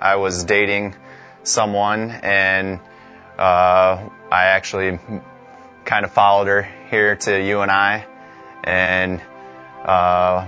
I 0.02 0.16
was 0.16 0.44
dating 0.44 0.96
someone 1.44 2.12
and 2.12 2.80
uh, 3.38 4.10
I 4.32 4.46
actually 4.46 5.00
kind 5.86 6.06
of 6.06 6.12
followed 6.12 6.48
her 6.48 6.68
here 6.90 7.16
to 7.16 7.32
UNI 7.32 7.62
and 7.62 7.72
I 7.72 8.06
and 8.64 9.22
uh, 9.86 10.48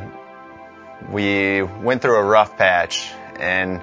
we 1.09 1.63
went 1.63 2.01
through 2.01 2.17
a 2.17 2.23
rough 2.23 2.57
patch 2.57 3.11
and 3.39 3.81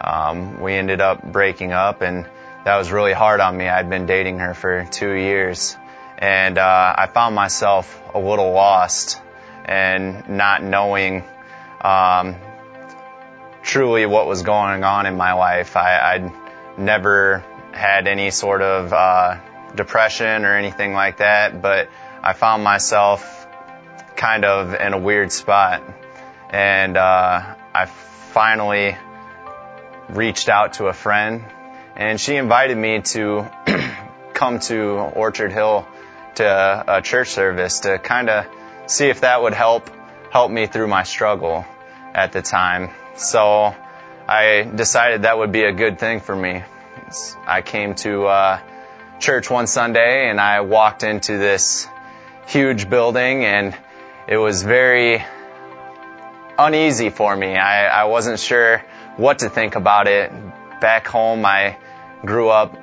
um, 0.00 0.60
we 0.60 0.74
ended 0.74 1.00
up 1.00 1.22
breaking 1.22 1.72
up 1.72 2.02
and 2.02 2.26
that 2.64 2.76
was 2.76 2.90
really 2.90 3.12
hard 3.12 3.40
on 3.40 3.56
me. 3.56 3.68
I'd 3.68 3.88
been 3.88 4.06
dating 4.06 4.40
her 4.40 4.54
for 4.54 4.84
two 4.90 5.12
years 5.12 5.76
and 6.18 6.58
uh, 6.58 6.94
I 6.98 7.06
found 7.06 7.34
myself 7.34 8.02
a 8.14 8.18
little 8.18 8.52
lost 8.52 9.20
and 9.64 10.28
not 10.28 10.62
knowing 10.62 11.22
um, 11.80 12.36
truly 13.66 14.06
what 14.06 14.26
was 14.26 14.42
going 14.42 14.84
on 14.84 15.06
in 15.06 15.16
my 15.16 15.34
life. 15.34 15.76
I, 15.76 16.14
I'd 16.14 16.78
never 16.78 17.44
had 17.72 18.06
any 18.06 18.30
sort 18.30 18.62
of 18.62 18.92
uh, 18.92 19.38
depression 19.74 20.44
or 20.44 20.56
anything 20.56 20.94
like 20.94 21.18
that, 21.18 21.60
but 21.60 21.90
I 22.22 22.32
found 22.32 22.64
myself 22.64 23.46
kind 24.14 24.44
of 24.44 24.72
in 24.74 24.94
a 24.94 24.98
weird 24.98 25.32
spot 25.32 25.82
and 26.50 26.96
uh, 26.96 27.54
I 27.74 27.86
finally 27.86 28.96
reached 30.08 30.48
out 30.48 30.74
to 30.74 30.86
a 30.86 30.92
friend, 30.92 31.44
and 31.96 32.20
she 32.20 32.36
invited 32.36 32.76
me 32.76 33.00
to 33.02 33.50
come 34.32 34.60
to 34.60 34.90
Orchard 34.92 35.52
Hill 35.52 35.86
to 36.36 36.84
a 36.86 37.02
church 37.02 37.30
service 37.30 37.80
to 37.80 37.98
kind 37.98 38.30
of 38.30 38.46
see 38.86 39.06
if 39.06 39.22
that 39.22 39.42
would 39.42 39.54
help 39.54 39.90
help 40.30 40.50
me 40.50 40.66
through 40.66 40.86
my 40.86 41.02
struggle 41.02 41.64
at 42.14 42.32
the 42.32 42.42
time. 42.42 42.90
So 43.16 43.74
I 44.28 44.70
decided 44.74 45.22
that 45.22 45.38
would 45.38 45.52
be 45.52 45.62
a 45.62 45.72
good 45.72 45.98
thing 45.98 46.20
for 46.20 46.36
me. 46.36 46.62
I 47.46 47.62
came 47.62 47.94
to 47.96 48.26
uh, 48.26 48.60
church 49.20 49.48
one 49.48 49.66
Sunday 49.66 50.28
and 50.28 50.38
I 50.38 50.60
walked 50.60 51.02
into 51.02 51.38
this 51.38 51.88
huge 52.46 52.90
building 52.90 53.44
and 53.44 53.74
it 54.28 54.36
was 54.36 54.62
very 54.62 55.24
uneasy 56.58 57.08
for 57.08 57.34
me. 57.34 57.56
I, 57.56 58.02
I 58.02 58.04
wasn't 58.04 58.38
sure 58.38 58.84
what 59.16 59.38
to 59.38 59.48
think 59.48 59.76
about 59.76 60.08
it. 60.08 60.30
Back 60.80 61.06
home, 61.06 61.46
I 61.46 61.78
grew 62.24 62.50
up 62.50 62.76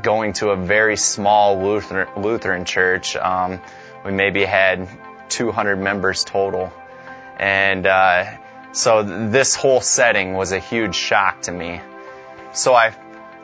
going 0.00 0.32
to 0.34 0.50
a 0.50 0.56
very 0.56 0.96
small 0.96 1.62
Lutheran, 1.62 2.08
Lutheran 2.22 2.64
church. 2.64 3.16
Um, 3.16 3.60
we 4.04 4.12
maybe 4.12 4.44
had 4.44 4.88
200 5.28 5.76
members 5.76 6.24
total. 6.24 6.72
And 7.38 7.86
uh, 7.86 8.38
so 8.72 9.02
this 9.02 9.54
whole 9.54 9.80
setting 9.80 10.34
was 10.34 10.52
a 10.52 10.58
huge 10.58 10.94
shock 10.94 11.42
to 11.42 11.52
me. 11.52 11.80
so 12.52 12.74
I 12.74 12.94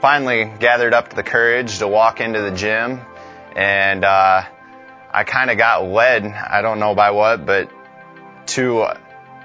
finally 0.00 0.50
gathered 0.58 0.94
up 0.94 1.10
the 1.10 1.22
courage 1.22 1.78
to 1.78 1.88
walk 1.88 2.20
into 2.20 2.40
the 2.40 2.52
gym, 2.52 3.00
and 3.56 4.04
uh, 4.04 4.42
I 5.10 5.24
kind 5.24 5.50
of 5.50 5.58
got 5.58 5.84
led, 5.84 6.24
I 6.24 6.62
don't 6.62 6.78
know 6.78 6.94
by 6.94 7.10
what, 7.10 7.44
but 7.44 7.70
to 8.48 8.86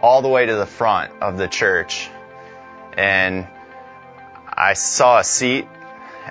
all 0.02 0.22
the 0.22 0.30
way 0.30 0.46
to 0.46 0.56
the 0.56 0.66
front 0.66 1.12
of 1.22 1.38
the 1.38 1.48
church. 1.48 2.10
And 2.96 3.48
I 4.48 4.74
saw 4.74 5.20
a 5.20 5.24
seat 5.24 5.68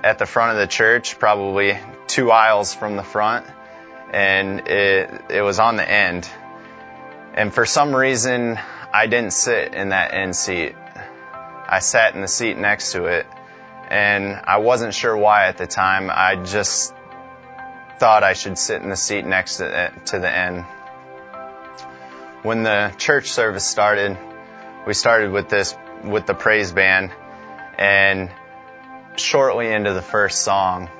at 0.04 0.18
the 0.18 0.26
front 0.26 0.52
of 0.52 0.58
the 0.58 0.66
church, 0.66 1.18
probably 1.18 1.78
two 2.06 2.30
aisles 2.30 2.74
from 2.74 2.96
the 2.96 3.02
front, 3.02 3.46
and 4.12 4.68
it, 4.68 5.10
it 5.30 5.42
was 5.42 5.58
on 5.58 5.76
the 5.76 5.88
end. 5.88 6.28
And 7.34 7.52
for 7.52 7.64
some 7.64 7.96
reason, 7.96 8.58
I 8.92 9.06
didn't 9.06 9.32
sit 9.32 9.74
in 9.74 9.88
that 9.88 10.12
end 10.12 10.36
seat. 10.36 10.74
I 11.66 11.78
sat 11.78 12.14
in 12.14 12.20
the 12.20 12.28
seat 12.28 12.58
next 12.58 12.92
to 12.92 13.06
it, 13.06 13.26
and 13.88 14.38
I 14.44 14.58
wasn't 14.58 14.92
sure 14.92 15.16
why 15.16 15.46
at 15.46 15.56
the 15.56 15.66
time. 15.66 16.10
I 16.12 16.36
just 16.36 16.94
thought 17.98 18.22
I 18.22 18.34
should 18.34 18.58
sit 18.58 18.82
in 18.82 18.90
the 18.90 18.96
seat 18.96 19.24
next 19.24 19.56
to 19.56 19.64
the, 19.64 19.92
to 20.06 20.18
the 20.18 20.30
end. 20.30 20.66
When 22.42 22.64
the 22.64 22.92
church 22.98 23.30
service 23.30 23.64
started, 23.64 24.18
we 24.86 24.92
started 24.92 25.30
with 25.30 25.48
this, 25.48 25.74
with 26.04 26.26
the 26.26 26.34
praise 26.34 26.72
band, 26.72 27.12
and 27.78 28.30
shortly 29.16 29.72
into 29.72 29.94
the 29.94 30.02
first 30.02 30.42
song, 30.42 30.90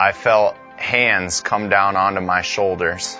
I 0.00 0.10
felt 0.12 0.56
hands 0.76 1.40
come 1.40 1.68
down 1.68 1.94
onto 1.94 2.20
my 2.20 2.42
shoulders. 2.42 3.16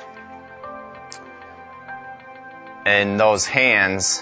And 2.85 3.19
those 3.19 3.47
hands 3.47 4.21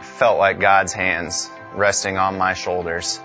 felt 0.00 0.38
like 0.38 0.60
God's 0.60 0.92
hands 0.92 1.50
resting 1.74 2.16
on 2.16 2.38
my 2.38 2.54
shoulders. 2.54 3.20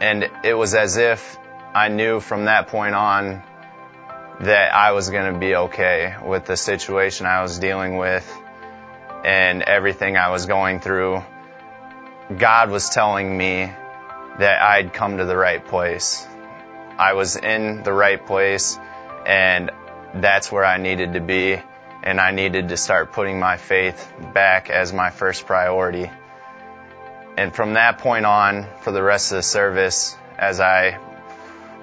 And 0.00 0.30
it 0.44 0.54
was 0.54 0.74
as 0.74 0.96
if 0.96 1.38
I 1.74 1.88
knew 1.88 2.20
from 2.20 2.46
that 2.46 2.68
point 2.68 2.94
on 2.94 3.42
that 4.40 4.74
I 4.74 4.92
was 4.92 5.10
going 5.10 5.32
to 5.32 5.38
be 5.38 5.54
okay 5.54 6.14
with 6.24 6.46
the 6.46 6.56
situation 6.56 7.26
I 7.26 7.42
was 7.42 7.58
dealing 7.58 7.96
with 7.96 8.26
and 9.24 9.62
everything 9.62 10.16
I 10.16 10.30
was 10.30 10.46
going 10.46 10.80
through. 10.80 11.22
God 12.36 12.70
was 12.70 12.88
telling 12.88 13.36
me 13.36 13.70
that 14.38 14.62
I'd 14.62 14.92
come 14.92 15.18
to 15.18 15.24
the 15.24 15.36
right 15.36 15.64
place. 15.64 16.24
I 16.96 17.14
was 17.14 17.36
in 17.36 17.82
the 17.82 17.92
right 17.92 18.24
place 18.24 18.78
and 19.26 19.70
that's 20.14 20.50
where 20.50 20.64
I 20.64 20.78
needed 20.78 21.14
to 21.14 21.20
be 21.20 21.60
and 22.02 22.20
I 22.20 22.30
needed 22.30 22.68
to 22.68 22.76
start 22.76 23.12
putting 23.12 23.38
my 23.38 23.56
faith 23.56 24.12
back 24.32 24.70
as 24.70 24.92
my 24.92 25.10
first 25.10 25.46
priority. 25.46 26.10
And 27.36 27.54
from 27.54 27.74
that 27.74 27.98
point 27.98 28.24
on, 28.24 28.66
for 28.82 28.92
the 28.92 29.02
rest 29.02 29.32
of 29.32 29.36
the 29.36 29.42
service, 29.42 30.16
as 30.38 30.60
I 30.60 30.98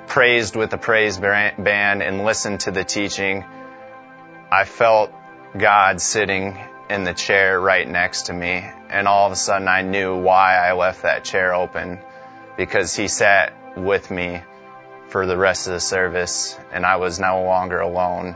praised 0.07 0.55
with 0.55 0.69
the 0.69 0.77
praise 0.77 1.17
band 1.17 2.03
and 2.03 2.23
listened 2.23 2.61
to 2.61 2.71
the 2.71 2.83
teaching, 2.83 3.43
I 4.51 4.65
felt 4.65 5.11
God 5.57 6.01
sitting 6.01 6.57
in 6.89 7.03
the 7.03 7.13
chair 7.13 7.59
right 7.59 7.87
next 7.87 8.23
to 8.23 8.33
me. 8.33 8.63
And 8.89 9.07
all 9.07 9.25
of 9.25 9.31
a 9.31 9.35
sudden 9.35 9.67
I 9.67 9.81
knew 9.81 10.15
why 10.15 10.55
I 10.55 10.73
left 10.73 11.03
that 11.03 11.23
chair 11.23 11.53
open 11.53 11.99
because 12.57 12.95
he 12.95 13.07
sat 13.07 13.53
with 13.77 14.09
me 14.09 14.41
for 15.09 15.25
the 15.25 15.37
rest 15.37 15.67
of 15.67 15.73
the 15.73 15.79
service 15.79 16.57
and 16.71 16.85
I 16.85 16.97
was 16.97 17.19
no 17.19 17.43
longer 17.43 17.79
alone. 17.79 18.35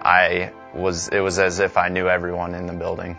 I 0.00 0.52
was, 0.74 1.08
it 1.08 1.20
was 1.20 1.38
as 1.38 1.58
if 1.58 1.76
I 1.76 1.88
knew 1.88 2.08
everyone 2.08 2.54
in 2.54 2.66
the 2.66 2.74
building. 2.74 3.18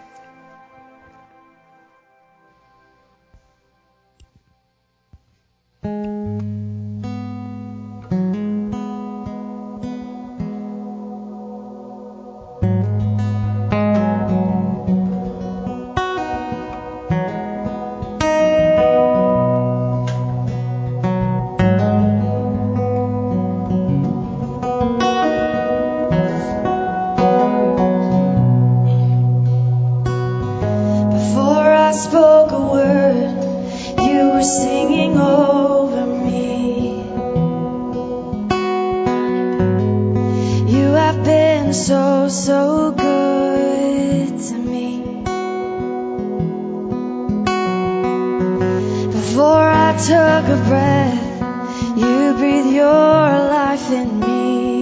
me. 54.06 54.82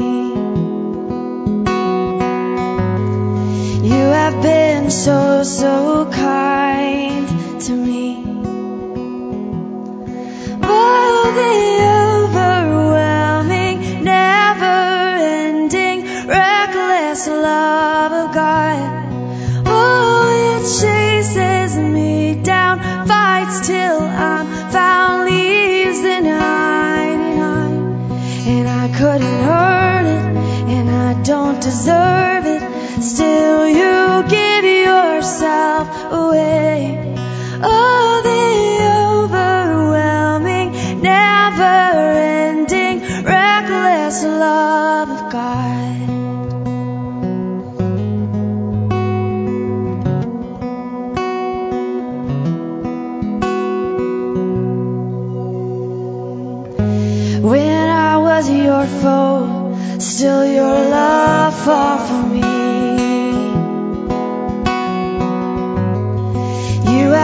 You 3.87 4.05
have 4.19 4.41
been 4.41 4.89
so, 4.89 5.43
so 5.43 6.09
kind 6.11 7.61
to 7.61 7.73
me. 7.73 8.36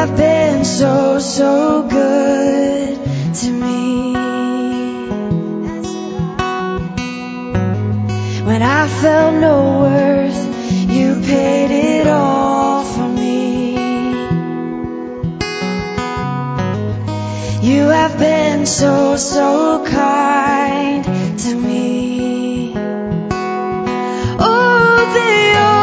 have 0.06 0.18
been 0.18 0.66
so, 0.66 1.18
so 1.18 1.88
good 1.88 3.00
to 3.34 3.50
me. 3.50 4.13
When 8.44 8.62
I 8.62 8.86
felt 9.02 9.36
no 9.36 9.80
worth, 9.80 10.92
you 10.92 11.22
paid 11.22 11.72
it 11.72 12.08
all 12.08 12.84
for 12.84 13.08
me. 13.08 13.76
You 17.62 17.84
have 17.88 18.20
been 18.20 18.66
so, 18.66 19.16
so 19.16 19.86
kind 19.86 21.06
to 21.39 21.56
me. 21.56 22.74
Oh, 24.38 24.96
the 25.18 25.83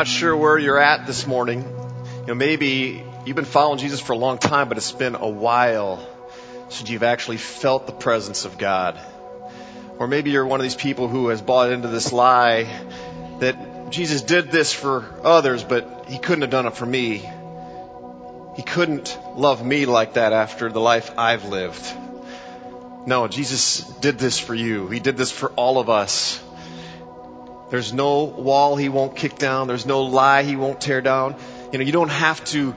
not 0.00 0.08
sure 0.08 0.34
where 0.34 0.56
you're 0.56 0.78
at 0.78 1.06
this 1.06 1.26
morning. 1.26 1.60
You 1.60 2.26
know, 2.28 2.34
maybe 2.34 3.04
you've 3.26 3.36
been 3.36 3.44
following 3.44 3.78
Jesus 3.78 4.00
for 4.00 4.14
a 4.14 4.16
long 4.16 4.38
time, 4.38 4.70
but 4.70 4.78
it's 4.78 4.92
been 4.92 5.14
a 5.14 5.28
while 5.28 6.00
since 6.70 6.88
you've 6.88 7.02
actually 7.02 7.36
felt 7.36 7.84
the 7.84 7.92
presence 7.92 8.46
of 8.46 8.56
God. 8.56 8.98
Or 9.98 10.08
maybe 10.08 10.30
you're 10.30 10.46
one 10.46 10.58
of 10.58 10.64
these 10.64 10.74
people 10.74 11.06
who 11.06 11.28
has 11.28 11.42
bought 11.42 11.70
into 11.70 11.88
this 11.88 12.14
lie 12.14 12.66
that 13.40 13.90
Jesus 13.90 14.22
did 14.22 14.50
this 14.50 14.72
for 14.72 15.04
others, 15.22 15.64
but 15.64 16.06
he 16.08 16.18
couldn't 16.18 16.40
have 16.40 16.50
done 16.50 16.64
it 16.64 16.78
for 16.78 16.86
me. 16.86 17.18
He 18.56 18.62
couldn't 18.62 19.18
love 19.36 19.62
me 19.62 19.84
like 19.84 20.14
that 20.14 20.32
after 20.32 20.72
the 20.72 20.80
life 20.80 21.12
I've 21.18 21.44
lived. 21.44 21.84
No, 23.06 23.28
Jesus 23.28 23.80
did 24.00 24.18
this 24.18 24.38
for 24.38 24.54
you. 24.54 24.88
He 24.88 24.98
did 24.98 25.18
this 25.18 25.30
for 25.30 25.50
all 25.56 25.78
of 25.78 25.90
us. 25.90 26.42
There's 27.70 27.92
no 27.92 28.24
wall 28.24 28.76
he 28.76 28.88
won't 28.88 29.16
kick 29.16 29.38
down. 29.38 29.68
There's 29.68 29.86
no 29.86 30.02
lie 30.02 30.42
he 30.42 30.56
won't 30.56 30.80
tear 30.80 31.00
down. 31.00 31.36
You 31.72 31.78
know, 31.78 31.84
you 31.84 31.92
don't 31.92 32.10
have 32.10 32.44
to 32.46 32.74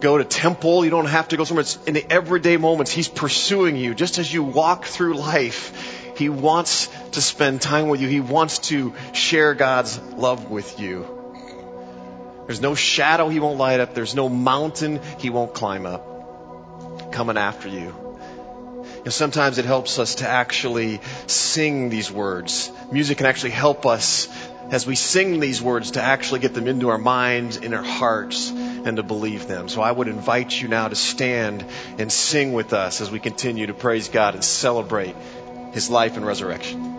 go 0.00 0.18
to 0.18 0.24
temple. 0.24 0.84
You 0.84 0.90
don't 0.90 1.06
have 1.06 1.28
to 1.28 1.36
go 1.36 1.44
somewhere. 1.44 1.62
It's 1.62 1.82
in 1.84 1.94
the 1.94 2.06
everyday 2.08 2.56
moments. 2.56 2.92
He's 2.92 3.08
pursuing 3.08 3.76
you. 3.76 3.94
Just 3.94 4.18
as 4.18 4.32
you 4.32 4.44
walk 4.44 4.84
through 4.84 5.14
life, 5.14 6.16
he 6.16 6.28
wants 6.28 6.88
to 7.12 7.20
spend 7.20 7.60
time 7.60 7.88
with 7.88 8.00
you. 8.00 8.08
He 8.08 8.20
wants 8.20 8.60
to 8.70 8.94
share 9.12 9.54
God's 9.54 9.98
love 10.00 10.48
with 10.48 10.78
you. 10.78 11.06
There's 12.46 12.60
no 12.60 12.76
shadow 12.76 13.28
he 13.28 13.40
won't 13.40 13.58
light 13.58 13.80
up. 13.80 13.94
There's 13.94 14.14
no 14.14 14.28
mountain 14.28 15.00
he 15.18 15.30
won't 15.30 15.54
climb 15.54 15.86
up. 15.86 17.10
Coming 17.10 17.36
after 17.36 17.68
you. 17.68 18.05
Sometimes 19.12 19.58
it 19.58 19.64
helps 19.64 19.98
us 19.98 20.16
to 20.16 20.28
actually 20.28 21.00
sing 21.26 21.88
these 21.90 22.10
words. 22.10 22.70
Music 22.90 23.18
can 23.18 23.26
actually 23.26 23.50
help 23.50 23.86
us 23.86 24.28
as 24.70 24.86
we 24.86 24.96
sing 24.96 25.38
these 25.38 25.62
words 25.62 25.92
to 25.92 26.02
actually 26.02 26.40
get 26.40 26.54
them 26.54 26.66
into 26.66 26.88
our 26.88 26.98
minds, 26.98 27.56
in 27.56 27.72
our 27.72 27.84
hearts, 27.84 28.50
and 28.50 28.96
to 28.96 29.02
believe 29.02 29.46
them. 29.46 29.68
So 29.68 29.80
I 29.80 29.92
would 29.92 30.08
invite 30.08 30.60
you 30.60 30.68
now 30.68 30.88
to 30.88 30.96
stand 30.96 31.64
and 31.98 32.10
sing 32.10 32.52
with 32.52 32.72
us 32.72 33.00
as 33.00 33.10
we 33.10 33.20
continue 33.20 33.66
to 33.68 33.74
praise 33.74 34.08
God 34.08 34.34
and 34.34 34.42
celebrate 34.42 35.14
His 35.72 35.88
life 35.88 36.16
and 36.16 36.26
resurrection. 36.26 36.96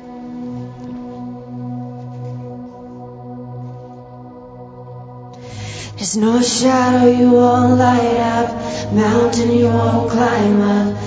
There's 5.95 6.15
no 6.15 6.41
shadow 6.41 7.07
you 7.07 7.31
won't 7.31 7.79
light 7.79 8.17
up, 8.17 8.93
mountain 8.93 9.51
you 9.51 9.65
won't 9.65 10.11
climb 10.11 10.61
up, 10.61 11.06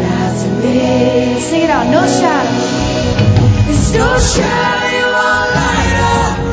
after 0.31 0.49
me. 0.49 1.39
Sing 1.41 1.61
it 1.61 1.69
out, 1.69 1.87
no 1.87 2.05
shadow. 2.07 3.65
There's 3.65 3.93
no 3.93 4.17
shadow 4.17 4.89
you 4.97 5.07
won't 5.17 5.49
light 5.59 5.97
up, 6.15 6.50